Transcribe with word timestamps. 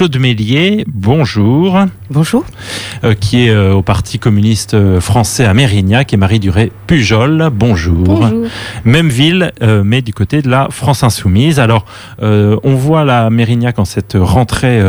Claude 0.00 0.16
Mélier, 0.16 0.86
bonjour. 0.88 1.78
Bonjour. 2.08 2.46
qui 3.20 3.48
est 3.48 3.54
au 3.54 3.82
Parti 3.82 4.18
communiste 4.18 4.98
français 4.98 5.44
à 5.44 5.52
Mérignac 5.52 6.14
et 6.14 6.16
Marie 6.16 6.40
Duré 6.40 6.72
Pujol, 6.86 7.50
bonjour. 7.52 7.98
Bonjour. 7.98 8.46
Même 8.86 9.10
ville, 9.10 9.52
mais 9.84 10.00
du 10.00 10.14
côté 10.14 10.40
de 10.40 10.48
la 10.48 10.68
France 10.70 11.02
Insoumise. 11.02 11.60
Alors, 11.60 11.84
on 12.22 12.74
voit 12.76 13.04
la 13.04 13.28
Mérignac 13.28 13.78
en 13.78 13.84
cette 13.84 14.16
rentrée 14.18 14.80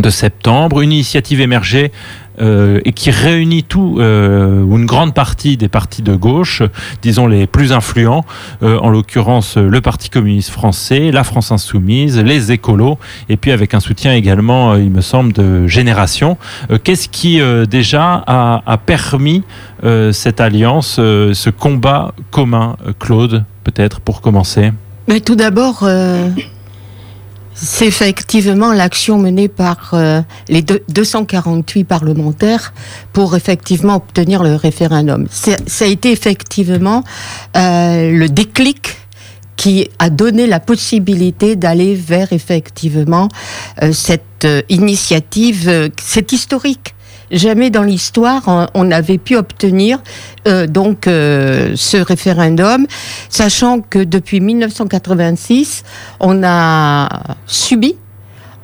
de 0.00 0.10
septembre, 0.10 0.80
une 0.80 0.92
initiative 0.92 1.40
émergée 1.40 1.92
euh, 2.40 2.80
et 2.84 2.92
qui 2.92 3.10
réunit 3.10 3.64
tout 3.64 3.96
euh, 3.98 4.64
une 4.64 4.86
grande 4.86 5.12
partie 5.12 5.56
des 5.56 5.68
partis 5.68 6.02
de 6.02 6.14
gauche, 6.14 6.62
disons 7.02 7.26
les 7.26 7.48
plus 7.48 7.72
influents, 7.72 8.24
euh, 8.62 8.78
en 8.78 8.90
l'occurrence 8.90 9.56
le 9.56 9.80
Parti 9.80 10.08
communiste 10.08 10.50
français, 10.50 11.10
la 11.10 11.24
France 11.24 11.50
insoumise, 11.50 12.16
les 12.18 12.52
écolos, 12.52 12.96
et 13.28 13.36
puis 13.36 13.50
avec 13.50 13.74
un 13.74 13.80
soutien 13.80 14.12
également, 14.12 14.76
il 14.76 14.90
me 14.90 15.00
semble, 15.00 15.32
de 15.32 15.66
génération. 15.66 16.36
Qu'est-ce 16.84 17.08
qui 17.08 17.40
déjà 17.68 18.22
a, 18.26 18.62
a 18.66 18.76
permis 18.78 19.42
cette 20.12 20.40
alliance, 20.40 20.94
ce 20.96 21.50
combat 21.50 22.14
commun, 22.30 22.76
Claude, 22.98 23.44
peut-être 23.64 24.00
pour 24.00 24.20
commencer? 24.20 24.72
Mais 25.08 25.20
Tout 25.20 25.36
d'abord, 25.36 25.88
c'est 27.60 27.86
effectivement 27.86 28.72
l'action 28.72 29.18
menée 29.18 29.48
par 29.48 29.90
euh, 29.92 30.22
les 30.48 30.62
248 30.62 31.84
parlementaires 31.84 32.72
pour 33.12 33.34
effectivement 33.34 33.96
obtenir 33.96 34.42
le 34.42 34.54
référendum. 34.54 35.26
Ça 35.30 35.84
a 35.84 35.88
été 35.88 36.12
effectivement 36.12 37.02
euh, 37.56 38.12
le 38.12 38.28
déclic 38.28 38.96
qui 39.56 39.90
a 39.98 40.08
donné 40.08 40.46
la 40.46 40.60
possibilité 40.60 41.56
d'aller 41.56 41.96
vers 41.96 42.32
effectivement 42.32 43.28
euh, 43.82 43.92
cette 43.92 44.46
initiative, 44.68 45.90
c'est 46.00 46.30
historique 46.30 46.94
jamais 47.30 47.70
dans 47.70 47.82
l'histoire 47.82 48.68
on 48.74 48.90
avait 48.90 49.18
pu 49.18 49.36
obtenir 49.36 50.00
euh, 50.46 50.66
donc 50.66 51.06
euh, 51.06 51.72
ce 51.76 51.96
référendum, 51.96 52.86
sachant 53.28 53.80
que 53.80 53.98
depuis 53.98 54.40
1986, 54.40 55.84
on 56.20 56.42
a 56.44 57.08
subi 57.46 57.96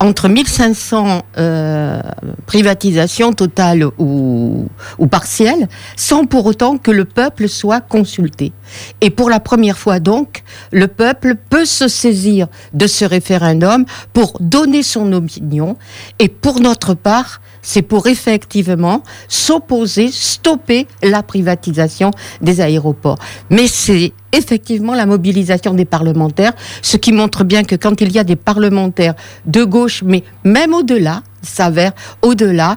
entre 0.01 0.29
1500 0.29 1.23
euh, 1.39 2.03
privatisations 2.47 3.33
totales 3.33 3.85
ou, 3.99 4.67
ou, 4.99 5.07
partielles, 5.07 5.69
sans 5.97 6.27
pour 6.27 6.47
autant 6.47 6.79
que 6.79 6.91
le 6.91 7.05
peuple 7.05 7.49
soit 7.49 7.81
consulté. 7.81 8.53
Et 9.01 9.11
pour 9.11 9.31
la 9.31 9.41
première 9.41 9.79
fois 9.79 10.01
donc, 10.01 10.43
le 10.73 10.89
peuple 10.89 11.37
peut 11.49 11.65
se 11.65 11.89
saisir 11.89 12.49
de 12.73 12.87
ce 12.87 13.05
référendum 13.05 13.85
pour 14.13 14.37
donner 14.41 14.83
son 14.83 15.13
opinion. 15.13 15.77
Et 16.19 16.29
pour 16.29 16.61
notre 16.61 16.95
part, 16.95 17.41
c'est 17.65 17.83
pour 17.83 18.07
effectivement 18.07 19.03
s'opposer, 19.27 20.11
stopper 20.13 20.87
la 21.03 21.25
privatisation 21.25 22.13
des 22.41 22.61
aéroports. 22.61 23.19
Mais 23.51 23.67
c'est 23.67 24.13
effectivement 24.33 24.95
la 24.95 25.07
mobilisation 25.07 25.75
des 25.75 25.85
parlementaires, 25.85 26.53
ce 26.83 26.97
qui 26.97 27.13
montre 27.13 27.43
bien 27.43 27.65
que 27.65 27.75
quand 27.75 28.01
il 28.01 28.13
y 28.13 28.19
a 28.19 28.25
des 28.25 28.37
parlementaires 28.37 29.15
de 29.47 29.65
gauche, 29.65 30.03
mais 30.05 30.23
même 30.45 30.75
au-delà, 30.75 31.23
s'avère 31.45 31.93
au-delà, 32.23 32.77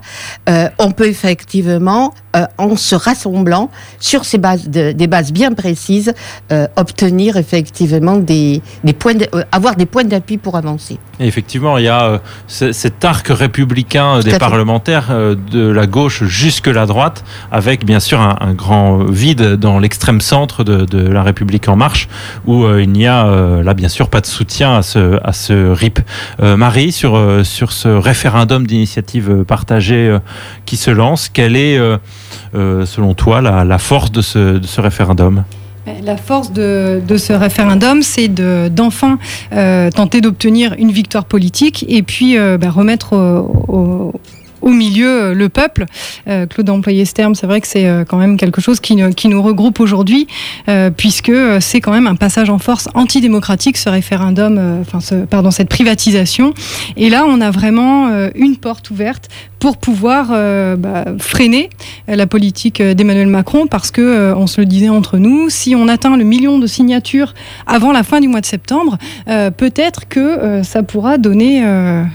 euh, 0.50 0.70
on 0.80 0.92
peut 0.92 1.08
effectivement, 1.08 2.14
euh, 2.36 2.46
en 2.58 2.76
se 2.76 2.96
rassemblant 2.96 3.70
sur 4.00 4.26
ces 4.26 4.38
bases 4.38 4.68
des 4.68 5.08
bases 5.08 5.32
bien 5.32 5.54
précises, 5.54 6.14
euh, 6.52 6.68
obtenir 6.76 7.38
effectivement 7.38 8.18
des, 8.18 8.62
des 8.84 8.94
points, 8.94 9.14
avoir 9.52 9.76
des 9.76 9.86
points 9.86 10.04
d'appui 10.04 10.38
pour 10.38 10.56
avancer. 10.56 10.98
effectivement, 11.20 11.78
il 11.78 11.86
y 11.86 11.90
a 11.90 12.22
cet 12.48 13.04
arc 13.04 13.28
républicain 13.30 14.20
des 14.20 14.38
parlementaires 14.38 15.10
de 15.10 15.68
la 15.70 15.88
gauche 15.88 16.24
jusque 16.24 16.68
la 16.68 16.86
droite, 16.86 17.24
avec 17.52 17.86
bien 17.86 18.00
sûr 18.00 18.20
un, 18.22 18.54
grand 18.54 19.04
vide 19.04 19.56
dans 19.56 19.80
l'extrême 19.80 20.22
centre 20.22 20.64
de, 20.64 20.86
de, 20.86 21.08
la 21.08 21.24
République 21.24 21.68
en 21.68 21.76
marche, 21.76 22.08
où 22.46 22.68
il 22.78 22.92
n'y 22.92 23.08
a 23.08 23.62
là 23.64 23.74
bien 23.74 23.90
sûr 23.90 24.10
pas 24.10 24.22
de 24.22 24.26
soutien 24.26 24.78
à 24.78 24.82
ce, 24.82 25.20
à 25.24 25.34
ce 25.34 25.72
RIP. 25.72 26.00
Marie, 26.40 26.92
sur, 26.92 27.20
sur 27.44 27.72
ce 27.72 27.88
référendum 27.88 28.57
d'initiatives 28.66 29.44
partagées 29.48 30.08
euh, 30.08 30.20
qui 30.66 30.78
se 30.78 30.90
lance. 30.90 31.30
Quelle 31.30 31.56
est, 31.56 31.78
euh, 31.78 31.98
euh, 32.56 32.86
selon 32.86 33.14
toi, 33.14 33.42
la, 33.42 33.78
force 33.78 34.12
de 34.12 34.22
ce, 34.22 34.82
référendum? 34.82 35.44
La 36.04 36.18
force 36.18 36.52
de, 36.52 37.02
ce 37.18 37.34
référendum, 37.34 38.02
c'est 38.02 38.28
d'enfin 38.28 39.20
tenter 39.52 40.22
d'obtenir 40.22 40.74
une 40.78 40.92
victoire 40.92 41.26
politique 41.26 41.86
et 41.88 42.04
puis 42.04 42.38
bah, 42.38 42.70
remettre 42.70 43.14
au 43.14 44.14
milieu 44.62 45.08
euh, 45.08 45.34
le 45.34 45.50
peuple. 45.50 45.86
Euh, 46.28 46.46
Claude 46.46 46.70
a 46.70 46.74
employé 46.74 47.06
ce 47.06 47.14
terme, 47.14 47.36
c'est 47.36 47.48
vrai 47.48 47.62
que 47.62 47.68
c'est 47.68 47.88
euh, 47.88 48.06
quand 48.06 48.18
même 48.18 48.38
quelque 48.38 48.62
chose 48.62 48.80
qui, 48.80 48.96
nous 48.96 49.42
regroupe 49.42 49.80
aujourd'hui, 49.80 50.28
puisque 50.96 51.32
c'est 51.60 51.82
quand 51.82 51.92
même 51.92 52.08
un 52.08 52.16
passage 52.16 52.50
en 52.50 52.60
force 52.60 52.88
antidémocratique, 52.94 53.78
ce 53.78 53.90
référendum, 53.90 54.82
enfin, 54.82 55.00
pardon, 55.30 55.52
cette 55.52 55.70
privatisation. 55.70 56.54
Et 56.96 57.10
là, 57.10 57.26
on 57.28 57.42
a 57.42 57.52
vraiment 57.52 58.10
une 58.36 58.56
porte 58.56 58.90
ouverte 58.90 59.30
pour 59.60 59.78
pouvoir 59.78 60.28
bah, 60.78 61.06
freiner 61.20 61.70
la 62.08 62.28
politique 62.28 62.82
d'Emmanuel 62.82 63.28
Macron, 63.28 63.68
parce 63.68 63.92
que, 63.92 64.34
on 64.34 64.48
se 64.48 64.62
le 64.62 64.66
disait 64.66 64.90
entre 64.90 65.18
nous, 65.18 65.50
si 65.50 65.76
on 65.76 65.88
atteint 65.88 66.16
le 66.16 66.24
million 66.24 66.60
de 66.60 66.68
signatures 66.68 67.34
avant 67.66 67.92
la 67.92 68.04
fin 68.04 68.20
du 68.20 68.28
mois 68.28 68.42
de 68.42 68.46
septembre, 68.46 68.98
peut-être 69.26 70.08
que 70.08 70.62
ça 70.64 70.84
pourra 70.84 71.18
donner 71.18 71.64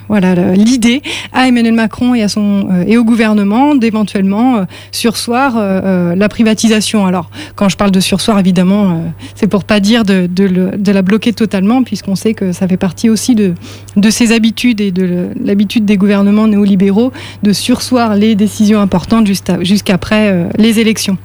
voilà 0.09 0.35
l'idée 0.55 1.03
à 1.33 1.49
Emmanuel 1.49 1.75
Macron 1.75 2.15
et 2.15 2.23
à 2.23 2.29
son 2.29 2.53
euh, 2.71 2.85
et 2.87 2.97
au 2.97 3.05
gouvernement 3.05 3.75
d'éventuellement 3.75 4.57
euh, 4.57 4.65
sursoir 4.91 5.55
euh, 5.57 6.15
la 6.15 6.29
privatisation. 6.29 7.07
Alors, 7.07 7.31
quand 7.55 7.69
je 7.69 7.77
parle 7.77 7.91
de 7.91 8.01
sursoir, 8.01 8.39
évidemment, 8.39 9.03
c'est 9.35 9.47
pour 9.47 9.65
pas 9.65 9.81
dire 9.81 10.05
de, 10.05 10.27
de, 10.27 10.93
la 10.93 11.03
bloquer 11.03 11.33
totalement, 11.33 11.83
puisqu'on 11.83 12.17
sait 12.17 12.35
que 12.35 12.53
ça 12.53 12.69
fait 12.69 12.77
partie 12.77 13.09
aussi 13.09 13.35
de, 13.35 13.55
de 13.97 14.11
ses 14.11 14.33
habitudes 14.33 14.81
et 14.81 14.91
de 14.91 15.29
l'habitude 15.43 15.85
des 15.85 15.97
gouvernements 15.97 16.47
néolibéraux 16.47 17.13
de 17.43 17.53
sursoir 17.53 18.15
les 18.15 18.35
décisions 18.35 18.81
importantes 18.81 19.27
jusqu'après 19.27 20.49
les 20.57 20.81
élections. 20.81 21.17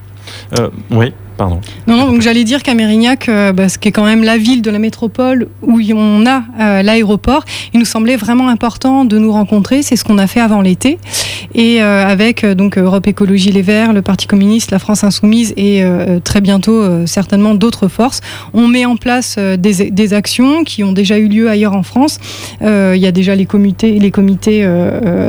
oui, 0.91 1.13
non, 1.39 1.59
non, 1.87 2.11
donc 2.11 2.21
j'allais 2.21 2.43
dire 2.43 2.63
qu'à 2.63 2.73
Mérignac, 2.73 3.29
euh, 3.29 3.53
bah, 3.53 3.69
ce 3.69 3.77
qui 3.77 3.89
est 3.89 3.91
quand 3.91 4.05
même 4.05 4.23
la 4.23 4.37
ville 4.37 4.61
de 4.61 4.71
la 4.71 4.79
métropole 4.79 5.47
où 5.61 5.79
on 5.93 6.25
a 6.25 6.43
euh, 6.59 6.81
l'aéroport, 6.81 7.43
il 7.73 7.79
nous 7.79 7.85
semblait 7.85 8.15
vraiment 8.15 8.49
important 8.49 9.05
de 9.05 9.17
nous 9.19 9.31
rencontrer. 9.31 9.83
C'est 9.83 9.95
ce 9.95 10.03
qu'on 10.03 10.17
a 10.17 10.27
fait 10.27 10.39
avant 10.39 10.61
l'été. 10.61 10.97
Et 11.53 11.81
euh, 11.81 12.05
avec 12.05 12.45
donc 12.45 12.77
Europe 12.77 13.07
Écologie 13.07 13.51
Les 13.51 13.61
Verts, 13.61 13.93
le 13.93 14.01
Parti 14.01 14.25
communiste, 14.27 14.71
la 14.71 14.79
France 14.79 15.03
Insoumise 15.03 15.53
et 15.57 15.83
très 16.23 16.41
bientôt 16.41 17.05
certainement 17.05 17.55
d'autres 17.55 17.87
forces, 17.87 18.21
on 18.53 18.67
met 18.67 18.85
en 18.85 18.95
place 18.95 19.37
des, 19.37 20.13
actions 20.13 20.63
qui 20.63 20.83
ont 20.83 20.91
déjà 20.91 21.17
eu 21.17 21.27
lieu 21.27 21.49
ailleurs 21.49 21.73
en 21.73 21.83
France. 21.83 22.19
il 22.61 22.97
y 22.97 23.05
a 23.05 23.11
déjà 23.11 23.35
les 23.35 23.45
comités, 23.45 23.99
les 23.99 24.11
comités 24.11 24.67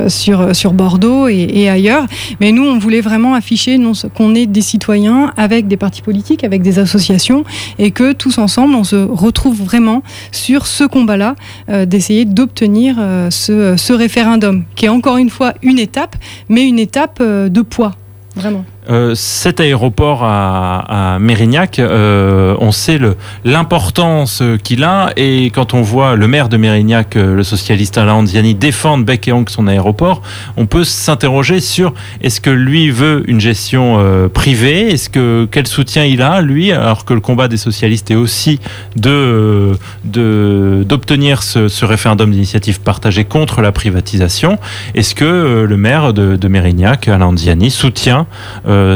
sur, 0.08 0.54
sur 0.54 0.72
Bordeaux 0.72 1.28
et, 1.28 1.48
et, 1.52 1.68
ailleurs. 1.68 2.06
Mais 2.40 2.52
nous, 2.52 2.64
on 2.64 2.78
voulait 2.78 3.00
vraiment 3.00 3.34
afficher 3.34 3.78
qu'on 4.14 4.34
est 4.34 4.46
des 4.46 4.62
citoyens 4.62 5.32
avec 5.36 5.68
des 5.68 5.76
partis 5.76 5.97
politiques, 6.02 6.44
avec 6.44 6.62
des 6.62 6.78
associations, 6.78 7.44
et 7.78 7.90
que 7.90 8.12
tous 8.12 8.38
ensemble, 8.38 8.74
on 8.74 8.84
se 8.84 8.96
retrouve 8.96 9.62
vraiment 9.62 10.02
sur 10.32 10.66
ce 10.66 10.84
combat-là, 10.84 11.36
euh, 11.68 11.86
d'essayer 11.86 12.24
d'obtenir 12.24 12.96
euh, 12.98 13.30
ce, 13.30 13.76
ce, 13.76 13.92
référendum, 13.92 14.64
qui 14.74 14.86
est 14.86 14.90
encore 14.90 15.16
une 15.16 15.30
fois 15.30 15.54
une 15.62 15.78
étape, 15.78 16.16
mais 16.48 16.66
une 16.66 16.78
étape 16.78 17.18
euh, 17.20 17.48
de 17.48 17.62
poids, 17.62 17.94
vraiment. 18.36 18.64
Euh, 18.90 19.14
cet 19.14 19.60
aéroport 19.60 20.20
à, 20.22 21.18
Mérignac, 21.20 21.78
euh, 21.78 22.56
on 22.58 22.72
sait 22.72 22.98
l'importance 23.44 24.42
qu'il 24.64 24.82
a 24.82 25.10
et 25.16 25.46
quand 25.46 25.74
on 25.74 25.82
voit 25.82 26.16
le 26.16 26.26
maire 26.26 26.48
de 26.48 26.56
Mérignac, 26.56 27.16
euh, 27.16 27.34
le 27.34 27.42
socialiste 27.42 27.98
Alain 27.98 28.14
Andiani, 28.14 28.54
défendre 28.54 29.04
bec 29.04 29.28
et 29.28 29.32
son 29.48 29.66
aéroport, 29.66 30.22
on 30.56 30.64
peut 30.64 30.84
s'interroger 30.84 31.60
sur 31.60 31.92
est-ce 32.22 32.40
que 32.40 32.50
lui 32.50 32.90
veut 32.90 33.24
une 33.28 33.40
gestion 33.40 33.98
privée, 34.32 34.92
est-ce 34.92 35.10
que 35.10 35.46
quel 35.50 35.66
soutien 35.66 36.04
il 36.04 36.22
a 36.22 36.40
lui, 36.40 36.72
alors 36.72 37.04
que 37.04 37.12
le 37.12 37.20
combat 37.20 37.48
des 37.48 37.56
socialistes 37.56 38.10
est 38.10 38.14
aussi 38.14 38.58
de 38.96 39.76
d'obtenir 40.04 41.42
ce, 41.42 41.84
référendum 41.84 42.30
d'initiative 42.30 42.80
partagée 42.80 43.24
contre 43.24 43.60
la 43.60 43.72
privatisation? 43.72 44.58
Est-ce 44.94 45.14
que 45.14 45.66
le 45.68 45.76
maire 45.76 46.14
de, 46.14 46.48
Mérignac, 46.48 47.08
Alain 47.08 47.26
Andiani, 47.26 47.70
soutient 47.70 48.26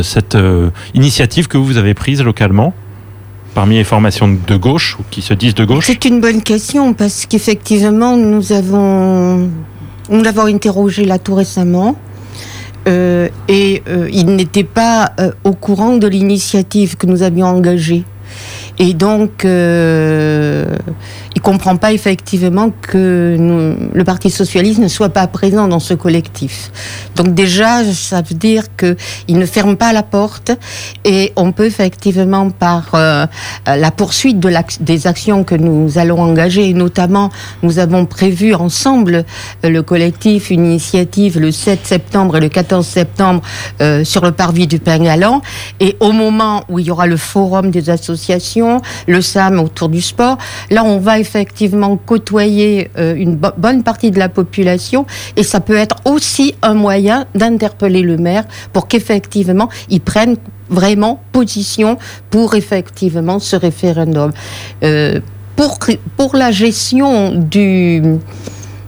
cette 0.02 0.34
euh, 0.34 0.70
initiative 0.94 1.48
que 1.48 1.58
vous 1.58 1.76
avez 1.76 1.94
prise 1.94 2.22
localement 2.22 2.74
parmi 3.54 3.76
les 3.76 3.84
formations 3.84 4.28
de 4.28 4.56
gauche 4.56 4.96
ou 4.98 5.04
qui 5.10 5.20
se 5.20 5.34
disent 5.34 5.54
de 5.54 5.64
gauche 5.64 5.84
C'est 5.86 6.04
une 6.04 6.20
bonne 6.20 6.42
question 6.42 6.94
parce 6.94 7.26
qu'effectivement 7.26 8.16
nous 8.16 8.52
avons 8.52 9.50
nous 10.08 10.22
l'avons 10.22 10.46
interrogé 10.46 11.04
là 11.04 11.18
tout 11.18 11.34
récemment. 11.34 11.96
Euh, 12.88 13.28
et 13.46 13.82
il 14.12 14.34
n'était 14.34 14.64
pas 14.64 15.12
au 15.44 15.52
courant 15.52 15.98
de 15.98 16.08
l'initiative 16.08 16.96
que 16.96 17.06
nous 17.06 17.22
avions 17.22 17.46
engagée. 17.46 18.04
Et 18.84 18.94
donc, 18.94 19.44
il 19.44 21.40
comprend 21.40 21.76
pas 21.76 21.92
effectivement 21.92 22.70
que 22.70 23.36
le 23.92 24.04
Parti 24.04 24.28
socialiste 24.28 24.80
ne 24.80 24.88
soit 24.88 25.10
pas 25.10 25.26
présent 25.28 25.68
dans 25.68 25.78
ce 25.78 25.94
collectif. 25.94 26.70
Donc 27.16 27.34
déjà, 27.34 27.84
ça 27.84 28.22
veut 28.22 28.34
dire 28.34 28.64
que 28.76 28.96
il 29.28 29.38
ne 29.38 29.46
ferme 29.46 29.76
pas 29.76 29.92
la 29.92 30.02
porte 30.02 30.52
et 31.04 31.32
on 31.36 31.52
peut 31.52 31.66
effectivement 31.66 32.50
par 32.50 32.90
euh, 32.94 33.26
la 33.66 33.90
poursuite 33.90 34.40
de 34.40 34.52
des 34.80 35.06
actions 35.06 35.44
que 35.44 35.54
nous 35.54 35.98
allons 35.98 36.20
engager, 36.20 36.68
et 36.68 36.74
notamment 36.74 37.30
nous 37.62 37.78
avons 37.78 38.06
prévu 38.06 38.54
ensemble 38.54 39.24
euh, 39.64 39.68
le 39.68 39.82
collectif 39.82 40.50
une 40.50 40.66
initiative 40.66 41.38
le 41.38 41.50
7 41.50 41.86
septembre 41.86 42.36
et 42.36 42.40
le 42.40 42.48
14 42.48 42.86
septembre 42.86 43.42
euh, 43.80 44.04
sur 44.04 44.22
le 44.24 44.32
parvis 44.32 44.66
du 44.66 44.78
Pingalan 44.78 45.40
et 45.80 45.96
au 46.00 46.12
moment 46.12 46.64
où 46.68 46.78
il 46.78 46.86
y 46.86 46.90
aura 46.90 47.06
le 47.06 47.16
forum 47.16 47.70
des 47.70 47.90
associations, 47.90 48.71
le 49.06 49.20
SAM 49.20 49.58
autour 49.60 49.88
du 49.88 50.00
sport, 50.00 50.38
là 50.70 50.84
on 50.84 50.98
va 50.98 51.18
effectivement 51.18 51.96
côtoyer 51.96 52.90
euh, 52.98 53.14
une 53.14 53.36
bonne 53.36 53.82
partie 53.82 54.10
de 54.10 54.18
la 54.18 54.28
population 54.28 55.06
et 55.36 55.42
ça 55.42 55.60
peut 55.60 55.76
être 55.76 55.96
aussi 56.04 56.54
un 56.62 56.74
moyen 56.74 57.26
d'interpeller 57.34 58.02
le 58.02 58.16
maire 58.16 58.44
pour 58.72 58.88
qu'effectivement 58.88 59.68
il 59.88 60.00
prenne 60.00 60.36
vraiment 60.68 61.20
position 61.32 61.98
pour 62.30 62.54
effectivement 62.54 63.38
ce 63.38 63.56
référendum. 63.56 64.32
Euh, 64.82 65.20
pour, 65.56 65.78
pour 66.16 66.34
la 66.34 66.50
gestion 66.50 67.34
du 67.34 68.02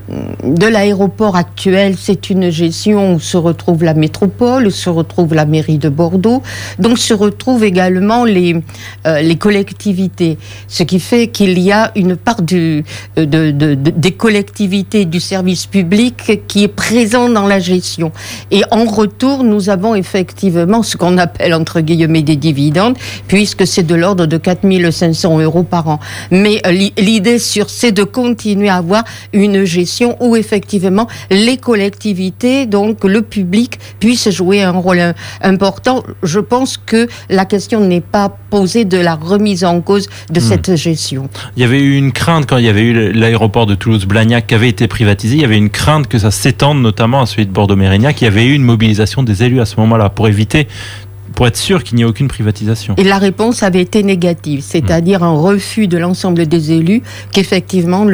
de 0.08 0.66
l'aéroport 0.66 1.36
actuel, 1.36 1.94
c'est 1.98 2.28
une 2.28 2.50
gestion 2.50 3.14
où 3.14 3.20
se 3.20 3.36
retrouve 3.36 3.84
la 3.84 3.94
métropole, 3.94 4.66
où 4.66 4.70
se 4.70 4.90
retrouve 4.90 5.34
la 5.34 5.46
mairie 5.46 5.78
de 5.78 5.88
Bordeaux, 5.88 6.42
donc 6.78 6.98
se 6.98 7.14
retrouvent 7.14 7.64
également 7.64 8.24
les, 8.24 8.56
euh, 9.06 9.22
les 9.22 9.36
collectivités. 9.36 10.36
Ce 10.68 10.82
qui 10.82 11.00
fait 11.00 11.28
qu'il 11.28 11.58
y 11.58 11.72
a 11.72 11.90
une 11.96 12.16
part 12.16 12.42
de, 12.42 12.82
des 13.16 14.12
collectivités 14.12 15.06
du 15.06 15.20
service 15.20 15.66
public 15.66 16.40
qui 16.48 16.64
est 16.64 16.68
présent 16.68 17.30
dans 17.30 17.46
la 17.46 17.58
gestion. 17.58 18.12
Et 18.50 18.62
en 18.70 18.84
retour, 18.84 19.42
nous 19.42 19.70
avons 19.70 19.94
effectivement 19.94 20.82
ce 20.82 20.96
qu'on 20.96 21.16
appelle 21.16 21.54
entre 21.54 21.80
guillemets 21.80 22.22
des 22.22 22.36
dividendes, 22.36 22.98
puisque 23.26 23.66
c'est 23.66 23.86
de 23.86 23.94
l'ordre 23.94 24.26
de 24.26 24.36
4500 24.36 25.40
euros 25.40 25.62
par 25.62 25.88
an. 25.88 26.00
Mais 26.30 26.60
euh, 26.66 26.72
l'idée 26.98 27.38
c'est 27.38 27.92
de 27.92 28.02
continuer 28.02 28.68
à 28.68 28.76
avoir 28.76 29.04
une 29.32 29.64
gestion 29.64 29.93
où 30.20 30.36
effectivement 30.36 31.06
les 31.30 31.56
collectivités, 31.56 32.66
donc 32.66 33.04
le 33.04 33.22
public, 33.22 33.78
puissent 34.00 34.30
jouer 34.30 34.62
un 34.62 34.72
rôle 34.72 35.14
important. 35.42 36.02
Je 36.22 36.40
pense 36.40 36.76
que 36.76 37.08
la 37.28 37.44
question 37.44 37.80
n'est 37.80 38.00
pas 38.00 38.36
posée 38.50 38.84
de 38.84 38.98
la 38.98 39.14
remise 39.14 39.64
en 39.64 39.80
cause 39.80 40.08
de 40.30 40.40
hmm. 40.40 40.42
cette 40.42 40.76
gestion. 40.76 41.28
Il 41.56 41.62
y 41.62 41.64
avait 41.64 41.80
eu 41.80 41.96
une 41.96 42.12
crainte 42.12 42.46
quand 42.46 42.58
il 42.58 42.64
y 42.64 42.68
avait 42.68 42.82
eu 42.82 43.12
l'aéroport 43.12 43.66
de 43.66 43.74
Toulouse-Blagnac 43.74 44.46
qui 44.46 44.54
avait 44.54 44.68
été 44.68 44.88
privatisé. 44.88 45.36
Il 45.36 45.42
y 45.42 45.44
avait 45.44 45.58
une 45.58 45.70
crainte 45.70 46.08
que 46.08 46.18
ça 46.18 46.30
s'étende 46.30 46.80
notamment 46.80 47.22
à 47.22 47.26
celui 47.26 47.46
de 47.46 47.52
Bordeaux-Mérignac. 47.52 48.20
Il 48.20 48.24
y 48.24 48.28
avait 48.28 48.44
eu 48.44 48.54
une 48.54 48.62
mobilisation 48.62 49.22
des 49.22 49.42
élus 49.42 49.60
à 49.60 49.66
ce 49.66 49.76
moment-là 49.80 50.10
pour 50.10 50.28
éviter 50.28 50.68
pour 51.34 51.46
être 51.46 51.56
sûr 51.56 51.82
qu'il 51.82 51.96
n'y 51.96 52.02
ait 52.02 52.06
aucune 52.06 52.28
privatisation. 52.28 52.94
Et 52.96 53.04
la 53.04 53.18
réponse 53.18 53.62
avait 53.62 53.80
été 53.80 54.02
négative, 54.02 54.62
c'est-à-dire 54.62 55.22
un 55.22 55.36
refus 55.38 55.88
de 55.88 55.98
l'ensemble 55.98 56.46
des 56.46 56.72
élus 56.72 57.02
qu'effectivement 57.32 58.06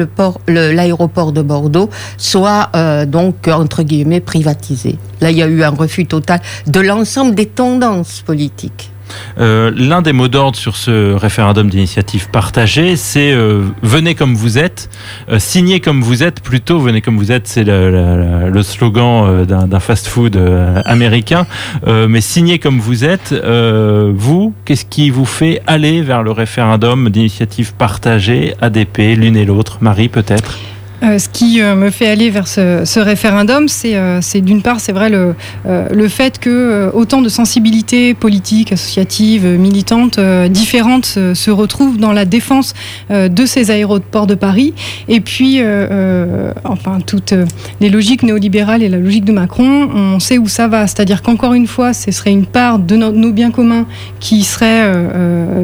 l'aéroport 0.47 1.31
de 1.31 1.41
Bordeaux 1.41 1.89
soit 2.17 2.69
euh, 2.75 3.05
donc 3.05 3.47
entre 3.47 3.83
guillemets 3.83 4.21
privatisé. 4.21 4.97
Là, 5.21 5.31
il 5.31 5.37
y 5.37 5.43
a 5.43 5.47
eu 5.47 5.63
un 5.63 5.69
refus 5.69 6.05
total 6.05 6.41
de 6.67 6.79
l'ensemble 6.79 7.35
des 7.35 7.45
tendances 7.45 8.21
politiques. 8.21 8.91
Euh, 9.39 9.71
l'un 9.75 10.01
des 10.01 10.13
mots 10.13 10.27
d'ordre 10.27 10.57
sur 10.57 10.75
ce 10.75 11.13
référendum 11.13 11.69
d'initiative 11.69 12.29
partagée, 12.29 12.95
c'est 12.95 13.31
euh, 13.31 13.63
venez 13.81 14.15
comme 14.15 14.35
vous 14.35 14.57
êtes, 14.57 14.89
euh, 15.29 15.39
signez 15.39 15.79
comme 15.79 16.01
vous 16.01 16.23
êtes, 16.23 16.41
plutôt 16.41 16.79
venez 16.79 17.01
comme 17.01 17.17
vous 17.17 17.31
êtes, 17.31 17.47
c'est 17.47 17.63
le, 17.63 18.49
le, 18.49 18.63
slogan 18.63 19.45
d'un 19.45 19.79
fast-food 19.79 20.39
américain, 20.85 21.47
mais 21.87 22.21
signez 22.21 22.59
comme 22.59 22.79
vous 22.79 23.03
êtes. 23.03 23.33
vous, 23.33 24.53
qu'est-ce 24.65 24.85
qui 24.85 25.09
vous 25.09 25.25
fait 25.25 25.61
aller 25.65 26.01
vers 26.01 26.21
le 26.21 26.31
référendum 26.31 27.09
d'initiative 27.09 27.73
partagée, 27.73 28.53
ADP, 28.61 29.15
l'une 29.15 29.35
et 29.35 29.45
l'autre? 29.45 29.77
Marie, 29.81 30.09
peut-être? 30.09 30.59
Euh, 31.03 31.17
ce 31.17 31.29
qui 31.29 31.61
euh, 31.61 31.75
me 31.75 31.89
fait 31.89 32.07
aller 32.07 32.29
vers 32.29 32.47
ce, 32.47 32.99
référendum, 32.99 33.65
euh, 33.85 34.19
c'est 34.21 34.41
d'une 34.41 34.61
part, 34.61 34.79
c'est 34.79 34.91
vrai, 34.91 35.09
le, 35.09 35.33
le 35.65 36.07
fait 36.07 36.37
que 36.37 36.91
autant 36.93 37.21
de 37.21 37.29
sensibilités 37.29 38.13
politiques, 38.13 38.71
associatives, 38.71 39.45
militantes, 39.45 40.19
différentes 40.49 41.05
se 41.05 41.51
retrouvent 41.51 41.97
dans 41.97 42.11
la 42.11 42.25
défense 42.25 42.73
de 43.09 43.45
ces 43.45 43.71
aéroports 43.71 44.27
de 44.27 44.35
Paris. 44.35 44.73
Et 45.07 45.21
puis, 45.21 45.61
enfin, 46.63 46.99
toutes 47.05 47.33
les 47.79 47.89
logiques 47.89 48.23
néolibérales 48.23 48.83
et 48.83 48.89
la 48.89 48.97
logique 48.97 49.25
de 49.25 49.31
Macron, 49.31 49.89
on 49.93 50.19
sait 50.19 50.37
où 50.37 50.47
ça 50.47 50.67
va. 50.67 50.87
C'est-à-dire 50.87 51.21
qu'encore 51.21 51.53
une 51.53 51.67
fois, 51.67 51.93
ce 51.93 52.11
serait 52.11 52.31
une 52.31 52.45
part 52.45 52.79
de 52.79 52.95
nos, 52.95 53.31
biens 53.31 53.51
communs 53.51 53.85
qui 54.19 54.43
serait 54.43 54.91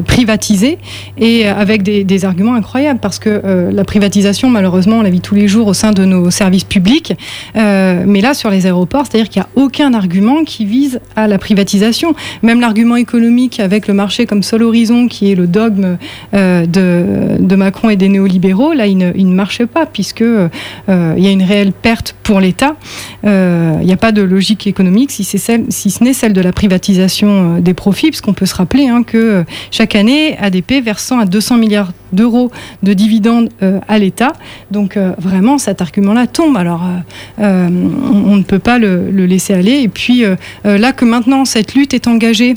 privatisée 0.06 0.78
et 1.18 1.46
avec 1.46 1.82
des, 1.82 2.04
des, 2.04 2.24
arguments 2.24 2.54
incroyables 2.54 3.00
parce 3.00 3.18
que 3.18 3.70
la 3.70 3.84
privatisation, 3.84 4.50
malheureusement, 4.50 4.98
on 4.98 5.02
l'a 5.02 5.10
vu 5.10 5.20
tous 5.28 5.34
les 5.34 5.46
jours 5.46 5.66
au 5.66 5.74
sein 5.74 5.92
de 5.92 6.06
nos 6.06 6.30
services 6.30 6.64
publics. 6.64 7.12
Euh, 7.54 8.04
mais 8.06 8.22
là, 8.22 8.32
sur 8.32 8.48
les 8.48 8.64
aéroports, 8.64 9.04
c'est-à-dire 9.04 9.28
qu'il 9.28 9.42
n'y 9.42 9.46
a 9.46 9.62
aucun 9.62 9.92
argument 9.92 10.42
qui 10.42 10.64
vise 10.64 11.00
à 11.16 11.28
la 11.28 11.36
privatisation. 11.36 12.14
Même 12.42 12.62
l'argument 12.62 12.96
économique 12.96 13.60
avec 13.60 13.88
le 13.88 13.94
marché 13.94 14.24
comme 14.24 14.42
seul 14.42 14.62
horizon, 14.62 15.06
qui 15.06 15.30
est 15.30 15.34
le 15.34 15.46
dogme 15.46 15.98
euh, 16.32 16.64
de, 16.64 17.56
Macron 17.56 17.90
et 17.90 17.96
des 17.96 18.08
néolibéraux, 18.08 18.72
là, 18.72 18.86
il 18.86 18.96
ne, 18.96 19.12
il 19.16 19.26
marche 19.26 19.66
pas, 19.66 19.84
puisque 19.84 20.22
euh, 20.22 20.48
il 20.88 21.22
y 21.22 21.26
a 21.26 21.30
une 21.30 21.42
réelle 21.42 21.72
perte 21.72 22.14
pour 22.22 22.40
l'État. 22.40 22.76
il 23.24 23.84
n'y 23.84 23.92
a 23.92 23.98
pas 23.98 24.12
de 24.12 24.22
logique 24.22 24.66
économique, 24.66 25.10
si, 25.10 25.24
celle, 25.24 25.64
si 25.68 25.90
ce 25.90 26.04
n'est 26.04 26.14
celle 26.14 26.32
de 26.32 26.40
la 26.40 26.52
privatisation 26.52 27.58
des 27.58 27.74
profits, 27.74 28.08
puisqu'on 28.08 28.32
peut 28.32 28.46
se 28.46 28.54
rappeler 28.54 28.86
hein, 28.86 29.02
que 29.02 29.44
chaque 29.70 29.94
année, 29.94 30.38
ADP 30.38 30.82
versant 30.82 31.18
à 31.18 31.26
200 31.26 31.58
milliards 31.58 31.92
d'euros 32.12 32.50
de 32.82 32.94
dividendes 32.94 33.50
à 33.88 33.98
l'État. 33.98 34.32
Donc 34.70 34.96
vraiment 35.18 35.58
cet 35.58 35.82
argument-là 35.82 36.26
tombe. 36.26 36.56
Alors 36.56 36.82
euh, 36.84 37.42
euh, 37.42 37.68
on, 37.68 38.36
ne 38.36 38.42
peut 38.42 38.58
pas 38.58 38.78
le, 38.78 39.10
laisser 39.10 39.54
aller. 39.54 39.80
Et 39.82 39.88
puis 39.88 40.24
euh, 40.24 40.36
là 40.64 40.92
que 40.92 41.04
maintenant 41.04 41.44
cette 41.44 41.74
lutte 41.74 41.94
est 41.94 42.06
engagée. 42.06 42.56